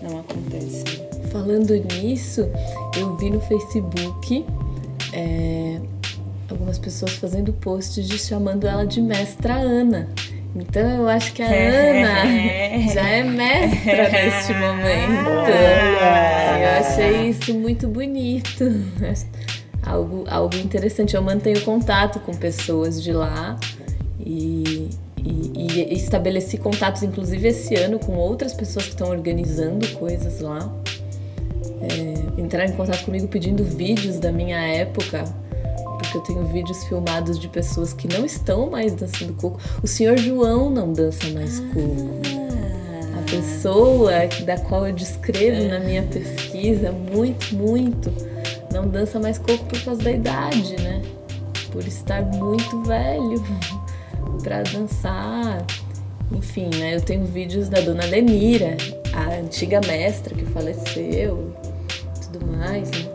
[0.00, 0.84] não acontece.
[1.30, 2.48] falando nisso,
[2.96, 4.44] eu vi no Facebook
[5.12, 5.80] é,
[6.52, 10.08] algumas pessoas fazendo posts de chamando ela de mestra Ana.
[10.54, 12.24] Então eu acho que a Ana
[12.92, 15.30] já é mestra neste momento.
[16.60, 18.64] Eu achei isso muito bonito.
[19.84, 21.16] Algo, algo interessante.
[21.16, 23.58] Eu mantenho contato com pessoas de lá
[24.24, 24.88] e,
[25.18, 30.72] e, e estabeleci contatos, inclusive esse ano, com outras pessoas que estão organizando coisas lá.
[31.80, 35.24] É, entraram em contato comigo pedindo vídeos da minha época
[36.12, 39.58] porque eu tenho vídeos filmados de pessoas que não estão mais dançando coco.
[39.82, 42.20] O senhor João não dança mais coco.
[43.14, 43.22] A ah.
[43.30, 44.12] pessoa
[44.44, 48.12] da qual eu descrevo na minha pesquisa muito, muito,
[48.72, 51.00] não dança mais coco por causa da idade, né?
[51.70, 53.42] Por estar muito velho
[54.42, 55.64] para dançar.
[56.30, 56.96] Enfim, né?
[56.96, 58.76] Eu tenho vídeos da dona Demira,
[59.14, 61.54] a antiga mestra que faleceu,
[62.20, 63.11] tudo mais, né?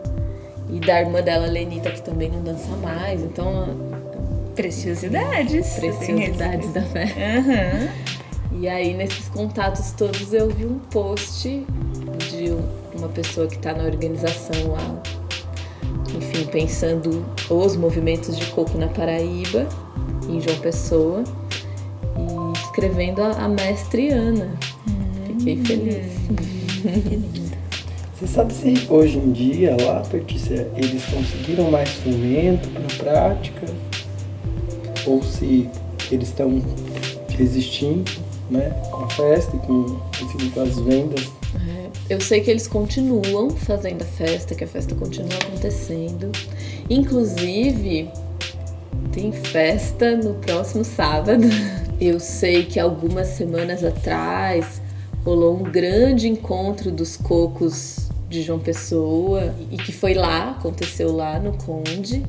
[0.70, 3.20] E da irmã dela, Lenita, que também não dança mais.
[3.20, 3.68] Então.
[4.54, 5.74] Preciosidades.
[5.74, 7.04] Preciosidades da fé.
[7.04, 8.60] Uhum.
[8.60, 11.64] E aí, nesses contatos todos, eu vi um post
[12.30, 12.54] de
[12.96, 15.02] uma pessoa que está na organização lá,
[16.16, 19.68] enfim, pensando os movimentos de coco na Paraíba,
[20.28, 21.24] em João Pessoa,
[22.16, 24.50] e escrevendo a, a mestre Ana.
[25.26, 26.06] Fiquei feliz.
[26.84, 27.47] Hum.
[28.18, 33.66] Você sabe se hoje em dia lá, Pertícia, eles conseguiram mais fomento para a prática?
[35.06, 35.68] Ou se
[36.10, 36.60] eles estão
[37.28, 38.10] resistindo
[38.50, 40.00] né, com a festa e com,
[40.52, 41.28] com as vendas?
[41.54, 46.32] É, eu sei que eles continuam fazendo a festa, que a festa continua acontecendo.
[46.90, 48.10] Inclusive,
[49.12, 51.44] tem festa no próximo sábado.
[52.00, 54.80] Eu sei que algumas semanas atrás
[55.24, 61.38] rolou um grande encontro dos cocos de João Pessoa e que foi lá, aconteceu lá
[61.38, 62.24] no Conde.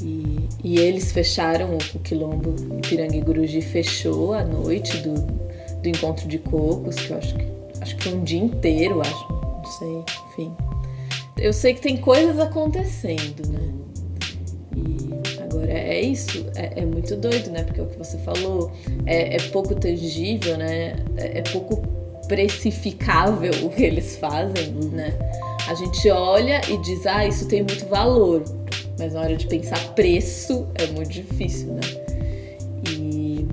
[0.00, 6.26] E, e eles fecharam o, quilombo Ipiranga e Guruji fechou a noite do, do encontro
[6.26, 10.04] de cocos, que eu acho que acho que foi um dia inteiro, acho, não sei,
[10.28, 10.52] enfim.
[11.36, 13.72] Eu sei que tem coisas acontecendo, né?
[14.76, 17.64] E agora é isso, é, é muito doido, né?
[17.64, 18.70] Porque é o que você falou,
[19.04, 20.96] é, é pouco tangível, né?
[21.16, 21.82] É, é pouco
[22.32, 25.12] precificável o que eles fazem, né?
[25.68, 28.42] A gente olha e diz, ah, isso tem muito valor,
[28.98, 31.82] mas na hora de pensar preço é muito difícil, né?
[32.88, 33.46] E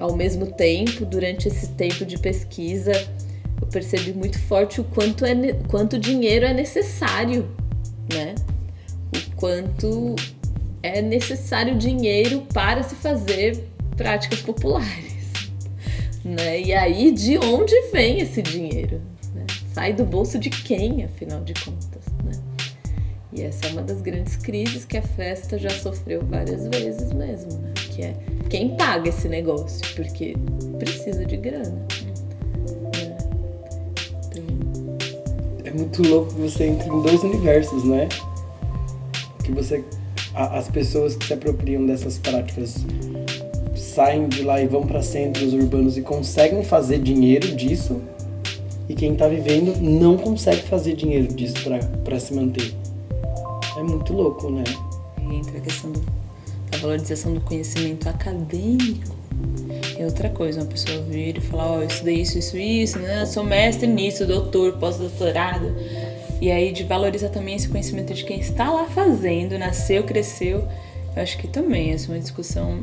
[0.00, 2.90] ao mesmo tempo, durante esse tempo de pesquisa,
[3.60, 7.48] eu percebi muito forte o quanto, é, quanto dinheiro é necessário,
[8.12, 8.34] né?
[9.14, 10.16] O quanto
[10.82, 15.15] é necessário dinheiro para se fazer práticas populares.
[16.26, 16.60] Né?
[16.60, 19.00] E aí, de onde vem esse dinheiro?
[19.32, 19.46] Né?
[19.72, 22.02] Sai do bolso de quem, afinal de contas?
[22.24, 22.32] Né?
[23.32, 27.52] E essa é uma das grandes crises que a festa já sofreu várias vezes mesmo,
[27.60, 27.72] né?
[27.94, 28.16] que é
[28.50, 30.34] quem paga esse negócio, porque
[30.80, 31.86] precisa de grana.
[32.02, 33.16] Né?
[35.64, 38.08] É muito louco que você entre em dois universos, né?
[39.44, 39.84] Que você.
[40.34, 42.84] as pessoas que se apropriam dessas práticas
[43.96, 48.02] saem de lá e vão para centros urbanos e conseguem fazer dinheiro disso,
[48.86, 51.54] e quem está vivendo não consegue fazer dinheiro disso
[52.04, 52.74] para se manter.
[53.74, 54.64] É muito louco, né?
[55.18, 56.00] E entra a questão do,
[56.70, 59.16] da valorização do conhecimento acadêmico.
[59.98, 62.98] É outra coisa, uma pessoa vir e falar, ó, oh, eu estudei isso, isso, isso,
[62.98, 63.24] né?
[63.24, 65.74] Sou mestre nisso, doutor, pós-doutorado.
[66.38, 70.68] E aí de valorizar também esse conhecimento de quem está lá fazendo, nasceu, cresceu.
[71.16, 72.82] Eu acho que também essa é uma discussão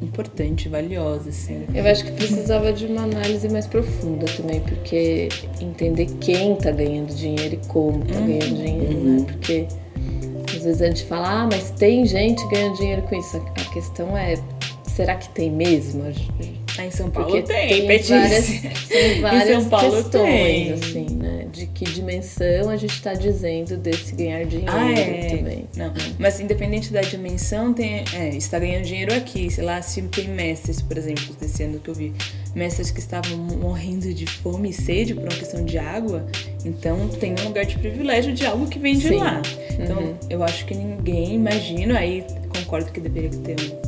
[0.00, 1.64] importante, valiosa, assim.
[1.74, 5.28] Eu acho que precisava de uma análise mais profunda também, porque
[5.60, 8.26] entender quem tá ganhando dinheiro e como tá uhum.
[8.26, 9.10] ganhando dinheiro, né?
[9.10, 9.20] uhum.
[9.20, 9.26] né?
[9.26, 9.66] Porque
[10.56, 13.36] às vezes a gente fala, ah, mas tem gente ganhando dinheiro com isso.
[13.36, 14.34] A questão é,
[14.98, 16.02] será que tem mesmo?
[16.76, 18.46] Ah, em São Paulo Porque tem, tem várias,
[18.88, 20.72] tem várias questões, tem.
[20.72, 21.46] assim, né?
[21.52, 25.36] De que dimensão a gente está dizendo desse ganhar dinheiro ah, é.
[25.36, 25.68] também.
[25.76, 29.48] Não, mas independente da dimensão, tem, é, está ganhando dinheiro aqui.
[29.48, 32.12] Sei lá, se tem mestres, por exemplo, desse ano que eu vi,
[32.52, 36.26] mestres que estavam morrendo de fome e sede por uma questão de água,
[36.64, 39.18] então tem um lugar de privilégio de algo que vem de Sim.
[39.18, 39.40] lá.
[39.78, 40.16] Então, uhum.
[40.28, 43.87] eu acho que ninguém imagina, aí concordo que deveria ter um,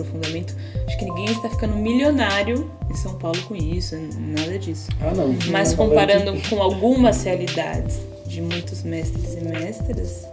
[0.00, 0.54] aprofundamento
[0.86, 4.88] Acho que ninguém está ficando milionário em São Paulo com isso, nada disso.
[5.00, 5.36] Ah, não.
[5.50, 10.26] Mas comparando com algumas realidades de muitos mestres e mestras,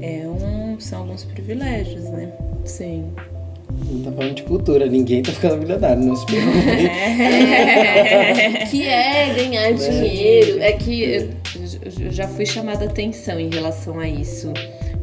[0.00, 2.32] é um, são alguns privilégios, né?
[2.64, 3.12] Sim.
[3.90, 6.86] Não tá falando de cultura, ninguém tá ficando milionário, não se preocupe.
[6.86, 10.62] É, que é ganhar dinheiro.
[10.62, 11.30] É que eu,
[12.00, 14.52] eu já fui chamada atenção em relação a isso.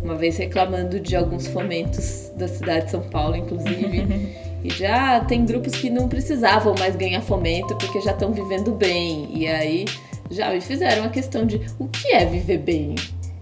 [0.03, 4.43] Uma vez reclamando de alguns fomentos da cidade de São Paulo, inclusive.
[4.63, 9.27] E já tem grupos que não precisavam mais ganhar fomento porque já estão vivendo bem.
[9.33, 9.85] E aí
[10.31, 12.95] já me fizeram a questão de o que é viver bem?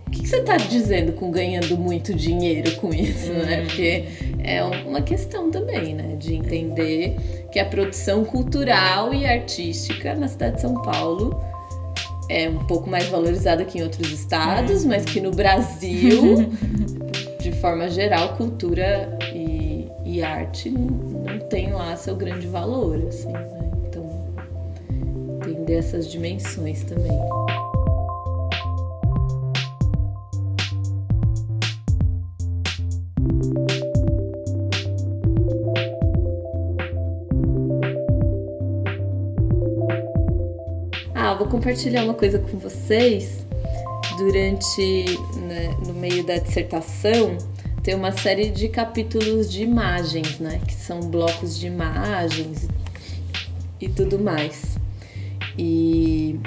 [0.07, 3.59] O que, você está dizendo com ganhando muito dinheiro com isso, né?
[3.59, 3.65] Uhum.
[3.65, 4.05] Porque
[4.43, 6.15] é uma questão também, né?
[6.17, 7.15] De entender
[7.51, 11.39] que a produção cultural e artística na cidade de São Paulo
[12.31, 16.49] é um pouco mais valorizada que em outros estados, mas que no Brasil,
[17.41, 23.31] de forma geral, cultura e, e arte não, não tem lá seu grande valor, assim,
[23.31, 23.71] né?
[23.87, 24.09] Então,
[25.41, 27.19] entender essas dimensões também.
[41.51, 43.45] Compartilhar uma coisa com vocês.
[44.17, 45.05] Durante,
[45.37, 47.37] né, no meio da dissertação,
[47.83, 50.61] tem uma série de capítulos de imagens, né?
[50.65, 52.67] Que são blocos de imagens
[53.79, 54.77] e tudo mais.
[55.57, 56.39] E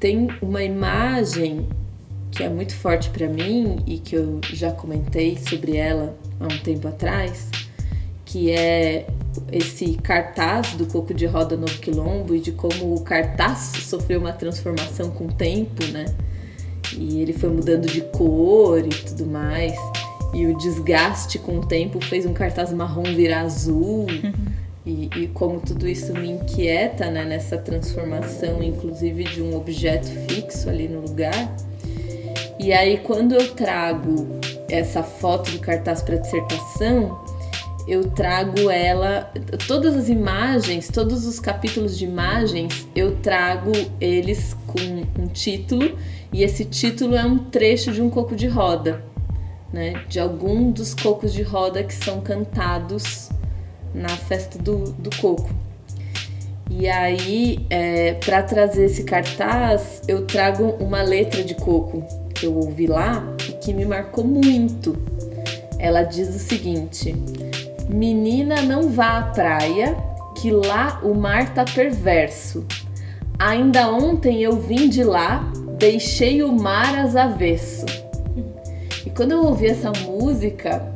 [0.00, 1.68] tem uma imagem
[2.30, 6.58] que é muito forte para mim e que eu já comentei sobre ela há um
[6.58, 7.48] tempo atrás,
[8.24, 9.06] que é
[9.50, 14.32] esse cartaz do Coco de Roda Novo Quilombo e de como o cartaz sofreu uma
[14.32, 16.06] transformação com o tempo, né?
[16.96, 19.74] E ele foi mudando de cor e tudo mais.
[20.34, 24.06] E o desgaste com o tempo fez um cartaz marrom virar azul.
[24.84, 30.68] E, e, como tudo isso me inquieta né, nessa transformação, inclusive de um objeto fixo
[30.68, 31.54] ali no lugar.
[32.58, 34.26] E aí, quando eu trago
[34.68, 37.20] essa foto do cartaz para dissertação,
[37.86, 39.32] eu trago ela,
[39.66, 45.96] todas as imagens, todos os capítulos de imagens, eu trago eles com um título
[46.32, 49.04] e esse título é um trecho de um coco de roda,
[49.72, 50.04] né?
[50.08, 53.28] De algum dos cocos de roda que são cantados
[53.94, 55.50] na festa do, do coco.
[56.70, 62.02] E aí, é, para trazer esse cartaz, eu trago uma letra de coco
[62.34, 64.96] que eu ouvi lá e que me marcou muito.
[65.78, 67.14] Ela diz o seguinte:
[67.92, 69.96] Menina, não vá à praia,
[70.40, 72.66] que lá o mar tá perverso.
[73.38, 77.84] Ainda ontem eu vim de lá, deixei o mar às avesso.
[79.04, 80.90] E quando eu ouvi essa música,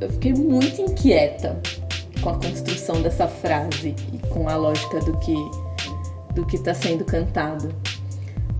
[0.00, 1.60] eu fiquei muito inquieta
[2.20, 5.34] com a construção dessa frase e com a lógica do que
[6.34, 7.74] do que está sendo cantado.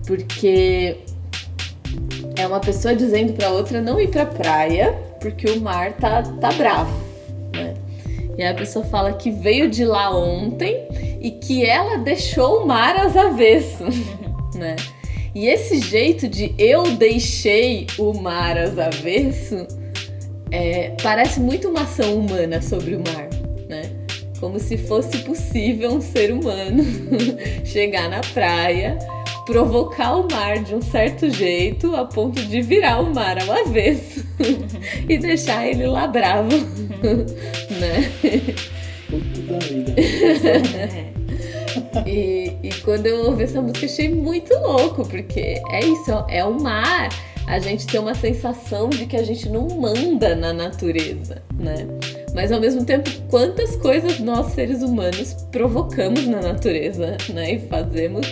[0.05, 0.97] Porque
[2.35, 6.51] é uma pessoa dizendo para outra não ir para praia porque o mar tá, tá
[6.51, 7.02] bravo.
[8.37, 10.87] E aí a pessoa fala que veio de lá ontem
[11.21, 13.95] e que ela deixou o mar às avessas,
[14.55, 14.75] né?
[15.35, 19.67] E esse jeito de eu deixei o mar às avessas
[20.51, 23.27] é, parece muito uma ação humana sobre o mar,
[23.67, 23.83] né?
[24.39, 26.83] Como se fosse possível um ser humano
[27.65, 28.97] chegar na praia,
[29.45, 34.25] provocar o mar de um certo jeito a ponto de virar o mar ao avesso
[35.07, 36.49] e deixar ele lá bravo,
[37.69, 38.11] né?
[42.07, 46.59] e, e quando eu ouvi essa música achei muito louco, porque é isso, é o
[46.59, 47.09] mar.
[47.45, 51.85] A gente tem uma sensação de que a gente não manda na natureza, né?
[52.33, 57.55] Mas ao mesmo tempo, quantas coisas nós seres humanos provocamos na natureza, né?
[57.55, 58.25] E fazemos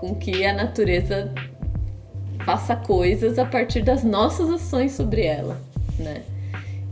[0.00, 1.30] com que a natureza
[2.44, 5.60] faça coisas a partir das nossas ações sobre ela,
[5.98, 6.22] né?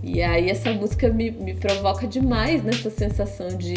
[0.03, 3.75] E aí essa música me, me provoca demais nessa sensação de,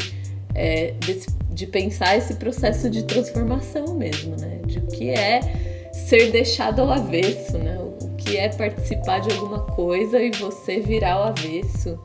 [0.54, 4.60] é, de, de pensar esse processo de transformação mesmo, né?
[4.66, 5.40] De o que é
[5.94, 7.80] ser deixado ao avesso, né?
[7.80, 11.98] O que é participar de alguma coisa e você virar ao avesso.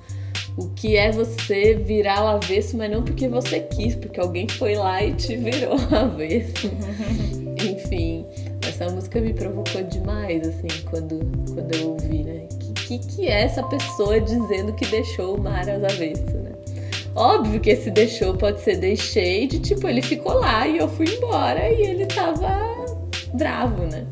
[0.57, 4.75] O que é você virar ao avesso, mas não porque você quis, porque alguém foi
[4.75, 6.71] lá e te virou ao avesso.
[7.63, 8.25] Enfim,
[8.67, 11.21] essa música me provocou demais, assim, quando,
[11.53, 12.49] quando eu ouvi, né?
[12.51, 16.53] O que, que, que é essa pessoa dizendo que deixou o mar às avessas, né?
[17.15, 21.07] Óbvio que esse deixou pode ser deixei de tipo, ele ficou lá e eu fui
[21.07, 22.87] embora e ele tava
[23.35, 24.07] bravo, né?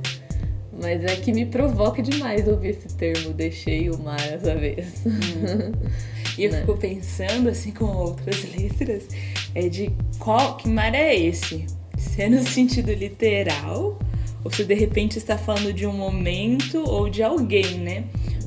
[0.72, 5.06] Mas é que me provoca demais ouvir esse termo, deixei o mar às avessas.
[5.06, 5.72] Hum.
[6.36, 6.60] E eu né?
[6.60, 9.08] fico pensando, assim, com outras letras,
[9.54, 11.66] é de qual que mar é esse?
[11.96, 13.98] Se é no sentido literal,
[14.42, 18.04] ou se de repente está falando de um momento ou de alguém, né?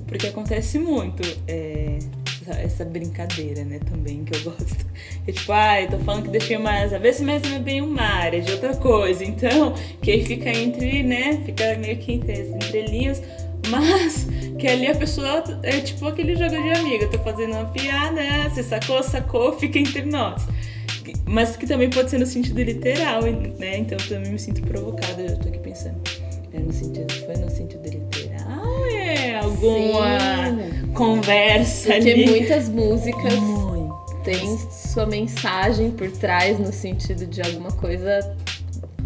[0.07, 1.97] Porque acontece muito é,
[2.63, 4.85] essa brincadeira, né, também, que eu gosto.
[5.27, 7.59] É tipo, ai, ah, tô falando que deixei uma asa, vê se mas não é
[7.59, 9.23] bem o mar, é de outra coisa.
[9.23, 13.21] Então, que aí fica entre, né, fica meio que entre, entre linhas,
[13.69, 18.21] mas que ali a pessoa é tipo aquele jogo de amiga, tô fazendo uma piada,
[18.49, 20.45] você sacou, sacou, fica entre nós.
[21.25, 23.77] Mas que também pode ser no sentido literal, né?
[23.77, 25.99] Então eu também me sinto provocada, eu tô aqui pensando.
[26.53, 28.85] É no sentido, foi no sentido literal?
[28.91, 30.93] É alguma Sim.
[30.93, 32.25] conversa Porque ali?
[32.25, 33.33] muitas músicas
[34.23, 38.35] têm sua mensagem por trás no sentido de alguma coisa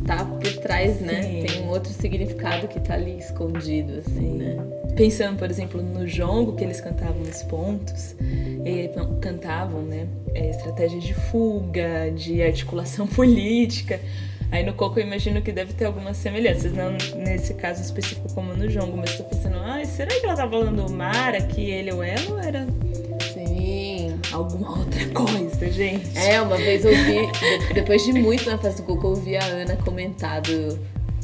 [0.05, 1.21] tá por trás, né?
[1.23, 1.43] Sim.
[1.45, 4.57] Tem um outro significado que tá ali escondido, assim, né?
[4.95, 8.15] Pensando, por exemplo, no jongo que eles cantavam os pontos,
[8.65, 10.07] e cantavam, né?
[10.33, 13.99] É, estratégias de fuga, de articulação política.
[14.51, 18.53] Aí no coco eu imagino que deve ter algumas semelhanças, não nesse caso específico como
[18.53, 21.93] no jongo, mas tô pensando, ah, será que ela tá falando o mar aqui, ele
[21.93, 22.67] ou ela, ou era
[24.33, 26.17] alguma outra coisa, gente.
[26.17, 29.43] É, uma vez eu vi, depois de muito na festa do Coco, eu vi a
[29.43, 30.79] Ana comentado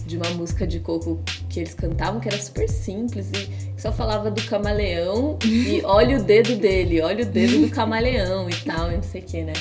[0.07, 3.49] de uma música de coco que eles cantavam que era super simples e
[3.79, 8.55] só falava do camaleão e olha o dedo dele, olha o dedo do camaleão e
[8.55, 9.53] tal, e não sei o que, né?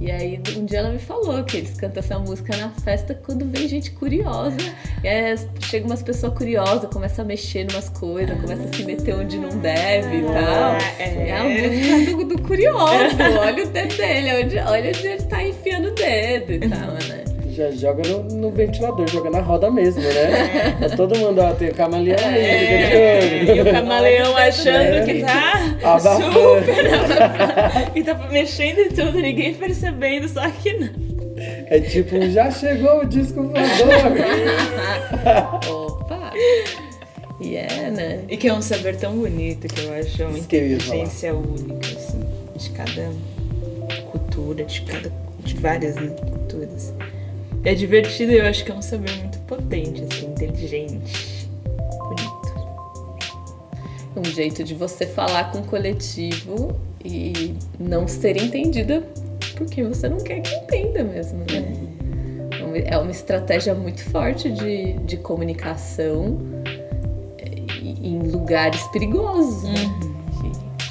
[0.00, 3.44] E aí um dia ela me falou que eles cantam essa música na festa quando
[3.46, 4.56] vem gente curiosa.
[5.02, 8.84] E aí chega umas pessoas curiosas, começa a mexer em umas coisas, começa a se
[8.84, 10.74] meter onde não deve e tal.
[10.98, 13.16] É, é a música do, do curioso.
[13.40, 17.13] Olha o dedo dele, olha, olha onde ele tá enfiando o dedo e tal, né?
[17.54, 20.76] Já joga no, no, ventilador, joga na roda mesmo, né?
[20.80, 20.88] É.
[20.96, 23.56] Todo mundo, ó, tem o camaleão ali, é.
[23.56, 26.32] E o camaleão achando que tá Abafando.
[26.32, 26.74] super
[27.94, 31.14] e tá mexendo em tudo, ninguém percebendo, só que não.
[31.36, 34.12] É tipo, já chegou o disco voador.
[35.68, 36.32] Opa!
[37.40, 38.20] E é, né?
[38.28, 42.20] E que é um saber tão bonito que eu acho uma inteligência única, assim,
[42.56, 43.10] de cada
[44.10, 45.12] cultura, de cada.
[45.40, 46.94] de várias né, culturas.
[47.64, 51.48] É divertido e eu acho que é um saber muito potente, assim, inteligente,
[51.98, 52.54] bonito.
[54.16, 59.02] Um jeito de você falar com o coletivo e não ser entendida
[59.56, 62.84] porque você não quer que entenda mesmo, né?
[62.86, 66.38] É uma estratégia muito forte de, de comunicação
[67.78, 69.84] em lugares perigosos, né?
[69.84, 70.14] Uhum.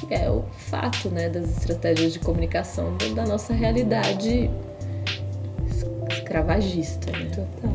[0.00, 4.50] Que, que é o fato, né, das estratégias de comunicação da nossa realidade
[6.34, 7.26] escravagista, né?
[7.30, 7.74] Total.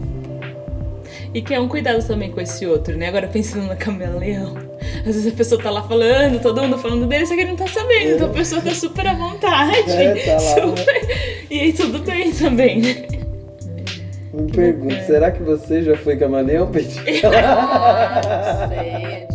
[1.33, 3.07] E que é um cuidado também com esse outro, né?
[3.07, 4.57] Agora pensando no camaleão.
[4.99, 7.55] Às vezes a pessoa tá lá falando, todo mundo falando dele, só que ele não
[7.55, 8.09] tá sabendo.
[8.09, 8.15] É.
[8.15, 9.91] Então a pessoa tá super à vontade.
[9.91, 10.85] É, tá lá, super...
[10.85, 11.45] né?
[11.49, 13.07] E aí tudo bem também, né?
[14.33, 15.03] Me pergunto, é.
[15.03, 16.99] será que você já foi camaleão, Peti?
[17.25, 19.28] ah, sei.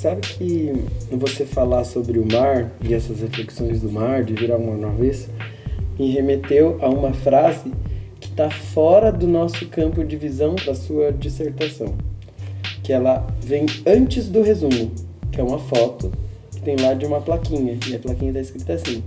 [0.00, 0.72] Sabe que
[1.10, 5.28] você falar sobre o mar e essas reflexões do mar, de virar uma avesso,
[5.98, 7.70] me remeteu a uma frase
[8.18, 11.94] que está fora do nosso campo de visão para sua dissertação,
[12.82, 14.90] que ela vem antes do resumo,
[15.30, 16.10] que é uma foto
[16.50, 19.02] que tem lá de uma plaquinha e a plaquinha está escrita assim: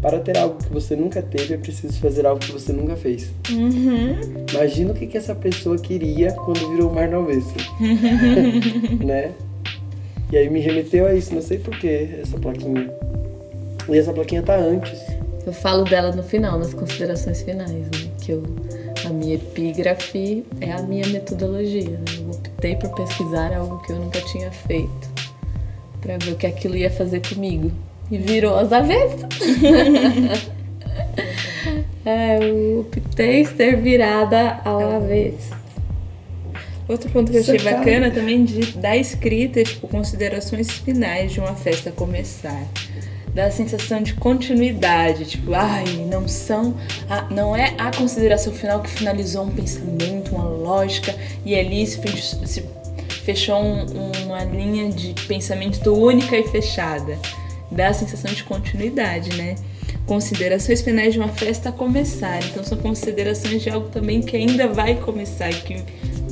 [0.00, 3.32] para ter algo que você nunca teve, é preciso fazer algo que você nunca fez.
[3.50, 4.44] Uhum.
[4.54, 7.52] Imagina o que, que essa pessoa queria quando virou o mar no avesso.
[9.04, 9.32] né?
[10.30, 12.90] E aí me remeteu a isso, não sei porquê, essa plaquinha.
[13.88, 15.00] E essa plaquinha tá antes.
[15.46, 18.10] Eu falo dela no final, nas considerações finais, né?
[18.20, 18.42] Que eu,
[19.04, 21.90] a minha epígrafe é a minha metodologia.
[21.90, 22.04] Né?
[22.18, 25.08] Eu optei por pesquisar algo que eu nunca tinha feito,
[26.00, 27.70] para ver o que aquilo ia fazer comigo.
[28.10, 29.28] E virou as avessas.
[32.04, 35.65] é, eu optei ser virada ao avesso.
[36.88, 41.54] Outro ponto que eu achei bacana também de, da escrita, tipo, considerações finais de uma
[41.54, 42.64] festa começar.
[43.34, 46.76] Dá a sensação de continuidade, tipo, ai, não são.
[47.10, 51.14] A, não é a consideração final que finalizou um pensamento, uma lógica,
[51.44, 52.64] e ali se, fechou, se
[53.24, 57.18] fechou um, uma linha de pensamento única e fechada.
[57.70, 59.56] Dá a sensação de continuidade, né?
[60.06, 62.38] Considerações finais de uma festa começar.
[62.44, 65.82] Então são considerações de algo também que ainda vai começar, que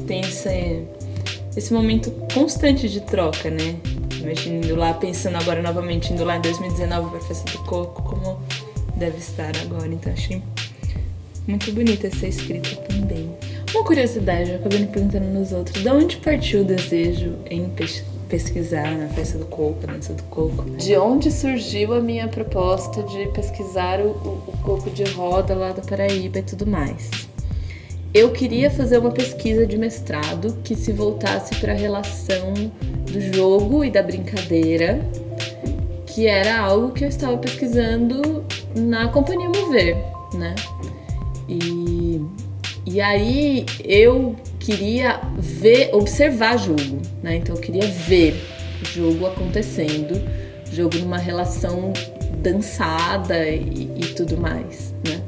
[0.06, 0.82] tem esse,
[1.56, 3.76] esse momento constante de troca, né?
[4.20, 8.02] Imagina indo lá, pensando agora novamente, indo lá em 2019 para a Festa do Coco,
[8.02, 8.40] como
[8.96, 9.88] deve estar agora.
[9.88, 10.42] Então achei
[11.46, 13.30] muito bonita essa escrita também.
[13.74, 17.70] Uma curiosidade, eu acabei me perguntando nos outros, de onde partiu o desejo em
[18.28, 20.64] pesquisar na Festa do Coco, na Dança do Coco?
[20.76, 25.72] De onde surgiu a minha proposta de pesquisar o, o, o coco de roda lá
[25.72, 27.33] da Paraíba e tudo mais?
[28.14, 32.54] Eu queria fazer uma pesquisa de mestrado que se voltasse para a relação
[33.10, 35.04] do jogo e da brincadeira,
[36.06, 38.44] que era algo que eu estava pesquisando
[38.76, 39.96] na Companhia Mover,
[40.32, 40.54] né?
[41.48, 42.20] E,
[42.86, 47.36] e aí eu queria ver, observar jogo, né?
[47.36, 48.40] Então eu queria ver
[48.92, 50.22] jogo acontecendo,
[50.70, 51.92] jogo numa relação
[52.40, 55.20] dançada e, e tudo mais, né?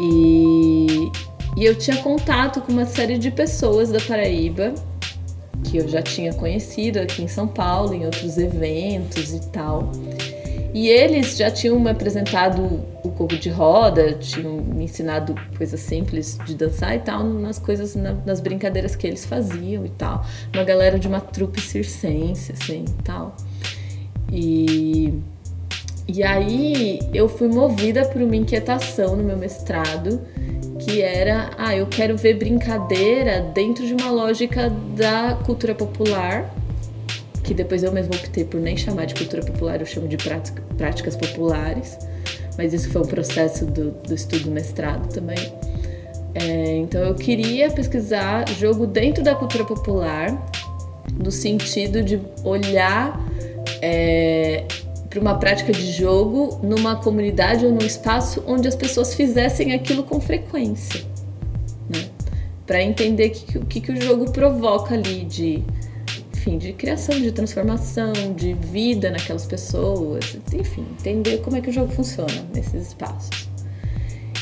[0.00, 1.10] E,
[1.56, 4.74] e eu tinha contato com uma série de pessoas da Paraíba
[5.64, 9.90] que eu já tinha conhecido aqui em São Paulo, em outros eventos e tal.
[10.72, 12.62] E eles já tinham me apresentado
[13.02, 17.96] o corpo de roda, tinham me ensinado coisas simples de dançar e tal, nas coisas,
[18.24, 20.24] nas brincadeiras que eles faziam e tal.
[20.54, 23.36] Uma galera de uma trupe circense, assim, e tal.
[24.32, 25.12] E,
[26.12, 30.20] e aí eu fui movida por uma inquietação no meu mestrado,
[30.80, 36.52] que era, ah, eu quero ver brincadeira dentro de uma lógica da cultura popular,
[37.44, 40.62] que depois eu mesmo optei por nem chamar de cultura popular, eu chamo de prática,
[40.76, 41.96] práticas populares,
[42.56, 45.52] mas isso foi um processo do, do estudo do mestrado também.
[46.34, 50.50] É, então eu queria pesquisar jogo dentro da cultura popular,
[51.12, 53.20] no sentido de olhar
[53.82, 54.64] é,
[55.10, 60.04] para uma prática de jogo numa comunidade ou num espaço onde as pessoas fizessem aquilo
[60.04, 61.04] com frequência,
[61.88, 62.08] né?
[62.64, 65.64] Para entender o que, que, que o jogo provoca ali de,
[66.32, 71.72] enfim, de criação, de transformação, de vida naquelas pessoas, enfim, entender como é que o
[71.72, 73.48] jogo funciona nesses espaços.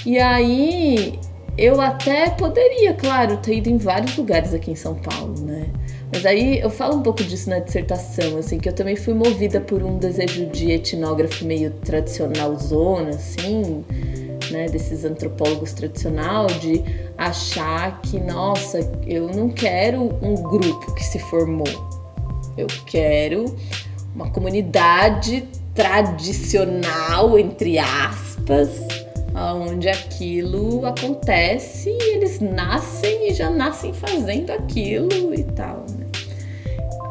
[0.05, 1.19] E aí
[1.57, 5.67] eu até poderia, claro, ter ido em vários lugares aqui em São Paulo, né?
[6.13, 9.61] Mas aí eu falo um pouco disso na dissertação, assim, que eu também fui movida
[9.61, 13.85] por um desejo de etnógrafo meio tradicional zona, assim,
[14.51, 16.83] né, desses antropólogos tradicional, de
[17.17, 21.69] achar que, nossa, eu não quero um grupo que se formou.
[22.57, 23.45] Eu quero
[24.15, 28.71] uma comunidade tradicional, entre aspas,
[29.35, 35.87] onde aquilo acontece e eles nascem e já nascem fazendo aquilo e tal.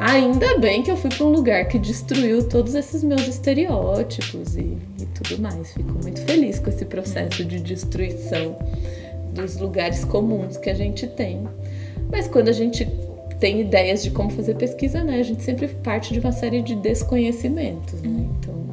[0.00, 4.78] Ainda bem que eu fui para um lugar que destruiu todos esses meus estereótipos e,
[5.00, 5.72] e tudo mais.
[5.72, 8.56] Fico muito feliz com esse processo de destruição
[9.32, 11.48] dos lugares comuns que a gente tem.
[12.10, 12.86] Mas quando a gente
[13.40, 16.74] tem ideias de como fazer pesquisa, né, a gente sempre parte de uma série de
[16.74, 18.28] desconhecimentos, né?
[18.40, 18.67] Então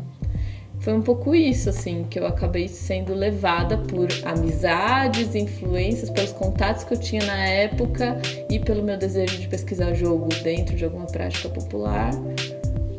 [0.86, 6.84] foi um pouco isso, assim, que eu acabei sendo levada por amizades, influências, pelos contatos
[6.84, 8.22] que eu tinha na época
[8.52, 12.12] e pelo meu desejo de pesquisar jogo dentro de alguma prática popular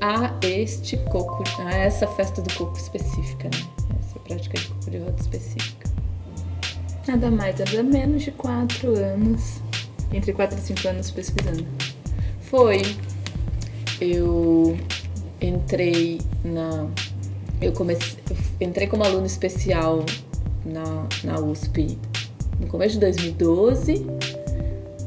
[0.00, 3.62] a este coco, a essa festa do coco específica, né?
[4.00, 5.88] Essa prática de coco de roda específica.
[7.06, 9.60] Nada mais, nada menos de quatro anos,
[10.12, 11.64] entre quatro e cinco anos pesquisando.
[12.40, 12.82] Foi.
[14.00, 14.76] Eu
[15.40, 16.88] entrei na
[17.60, 18.18] eu comecei,
[18.60, 20.04] eu entrei como aluno especial
[20.64, 21.98] na, na USP
[22.60, 24.06] no começo de 2012.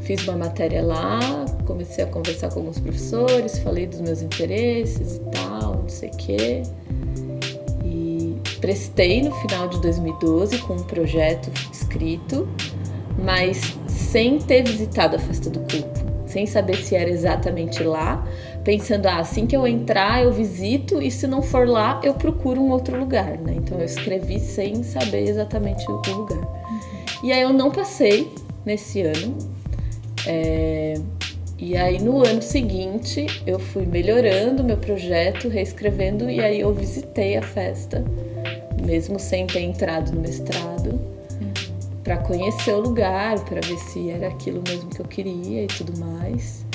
[0.01, 5.19] Fiz uma matéria lá, comecei a conversar com alguns professores, falei dos meus interesses e
[5.31, 6.63] tal, não sei o quê.
[7.85, 12.47] E prestei no final de 2012 com um projeto escrito,
[13.23, 18.27] mas sem ter visitado a festa do corpo, sem saber se era exatamente lá,
[18.69, 22.61] pensando, ah, assim que eu entrar, eu visito e se não for lá, eu procuro
[22.61, 23.55] um outro lugar, né?
[23.55, 26.37] Então eu escrevi sem saber exatamente o lugar.
[26.37, 26.79] Uhum.
[27.23, 28.31] E aí eu não passei
[28.63, 29.35] nesse ano.
[30.27, 30.93] É...
[31.57, 37.37] E aí no ano seguinte eu fui melhorando meu projeto, reescrevendo, e aí eu visitei
[37.37, 38.05] a festa,
[38.85, 41.53] mesmo sem ter entrado no mestrado, uhum.
[42.03, 45.99] para conhecer o lugar, para ver se era aquilo mesmo que eu queria e tudo
[45.99, 46.69] mais.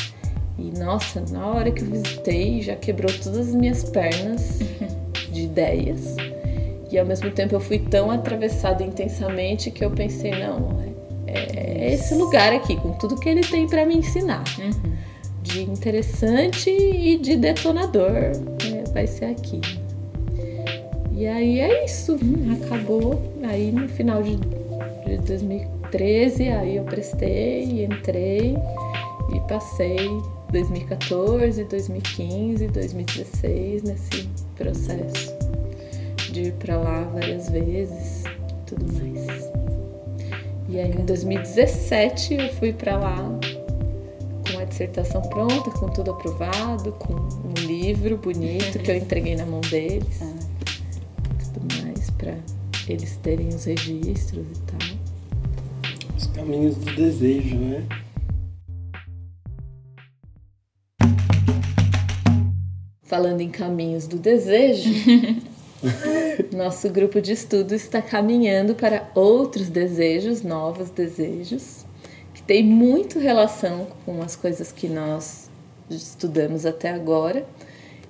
[0.59, 4.61] E nossa, na hora que eu visitei, já quebrou todas as minhas pernas
[5.31, 6.17] de ideias.
[6.91, 10.81] E ao mesmo tempo eu fui tão atravessada intensamente que eu pensei, não,
[11.27, 14.45] é, é esse lugar aqui, com tudo que ele tem para me ensinar.
[14.59, 14.95] Uhum.
[15.43, 18.13] De interessante e de detonador.
[18.13, 19.61] É, vai ser aqui.
[21.13, 22.17] E aí é isso,
[22.63, 23.21] acabou.
[23.43, 28.57] Aí no final de, de 2013, aí eu prestei, entrei
[29.35, 30.09] e passei
[30.51, 35.35] 2014, 2015, 2016 nesse processo
[36.31, 39.51] de ir para lá várias vezes e tudo mais.
[40.69, 43.17] E aí em 2017 eu fui para lá
[44.51, 49.45] com a dissertação pronta, com tudo aprovado, com um livro bonito que eu entreguei na
[49.45, 50.21] mão deles.
[50.23, 50.35] Ah.
[51.53, 52.37] Tudo mais para
[52.89, 54.97] eles terem os registros e tal.
[56.17, 57.85] Os caminhos do desejo, né?
[63.15, 64.91] Falando em caminhos do desejo,
[66.53, 71.87] nosso grupo de estudo está caminhando para outros desejos, novos desejos,
[72.35, 75.49] que tem muito relação com as coisas que nós
[75.89, 77.47] estudamos até agora.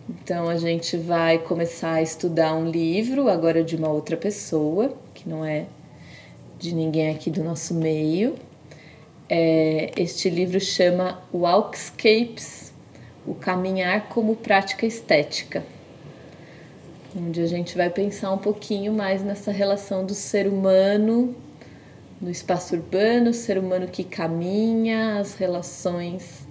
[0.08, 5.28] Então a gente vai começar a estudar um livro agora de uma outra pessoa, que
[5.28, 5.66] não é
[6.58, 8.36] de ninguém aqui do nosso meio.
[9.28, 12.72] É, este livro chama Walkscapes
[13.26, 15.64] o caminhar como prática estética,
[17.16, 21.34] onde a gente vai pensar um pouquinho mais nessa relação do ser humano
[22.20, 26.46] no espaço urbano, o ser humano que caminha, as relações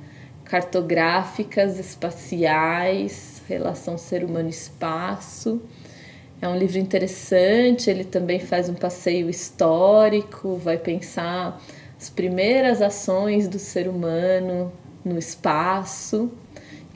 [0.46, 5.62] cartográficas, espaciais, relação ser humano-espaço.
[6.42, 11.62] É um livro interessante, ele também faz um passeio histórico, vai pensar
[12.00, 14.72] as primeiras ações do ser humano
[15.04, 16.32] no espaço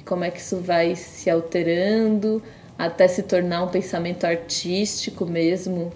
[0.08, 2.42] como é que isso vai se alterando
[2.78, 5.92] até se tornar um pensamento artístico mesmo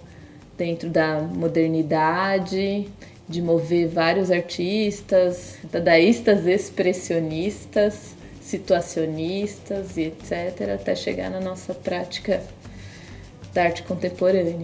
[0.56, 2.88] dentro da modernidade,
[3.28, 12.42] de mover vários artistas, dadaístas, expressionistas, situacionistas e etc, até chegar na nossa prática
[13.54, 14.54] da arte contemporânea.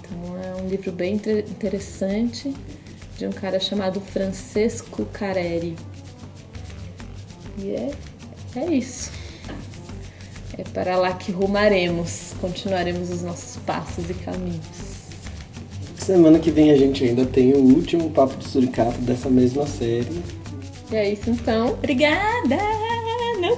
[0.00, 2.52] Então é um livro bem interessante
[3.16, 5.76] de um cara chamado Francesco Careri.
[7.58, 7.90] E é
[8.56, 9.10] é isso.
[10.56, 14.66] É para lá que rumaremos, continuaremos os nossos passos e caminhos.
[15.96, 20.22] Semana que vem a gente ainda tem o último Papo de Suricato dessa mesma série.
[20.90, 21.68] E é isso então.
[21.68, 22.56] Obrigada!
[23.40, 23.52] Não.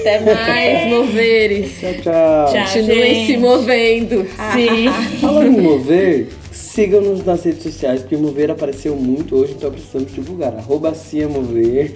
[0.00, 1.78] Até mais, moveres.
[1.78, 2.52] Tchau, tchau.
[2.52, 3.26] tchau Continuem gente.
[3.26, 4.26] se movendo.
[4.54, 4.88] Sim.
[5.20, 10.56] Falando em mover, sigam-nos nas redes sociais, porque mover apareceu muito hoje, então precisamos divulgar.
[10.56, 10.94] Arroba
[11.30, 11.92] Mover.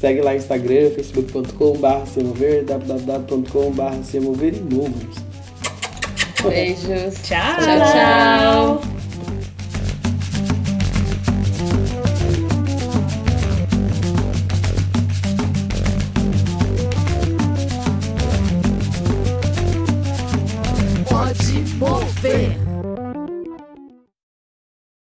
[0.00, 5.16] Segue lá no Instagram, facebook.com.br semover, www.com.br semover e números.
[6.42, 7.22] Beijos.
[7.22, 7.38] Tchau.
[7.60, 8.99] Tchau, tchau.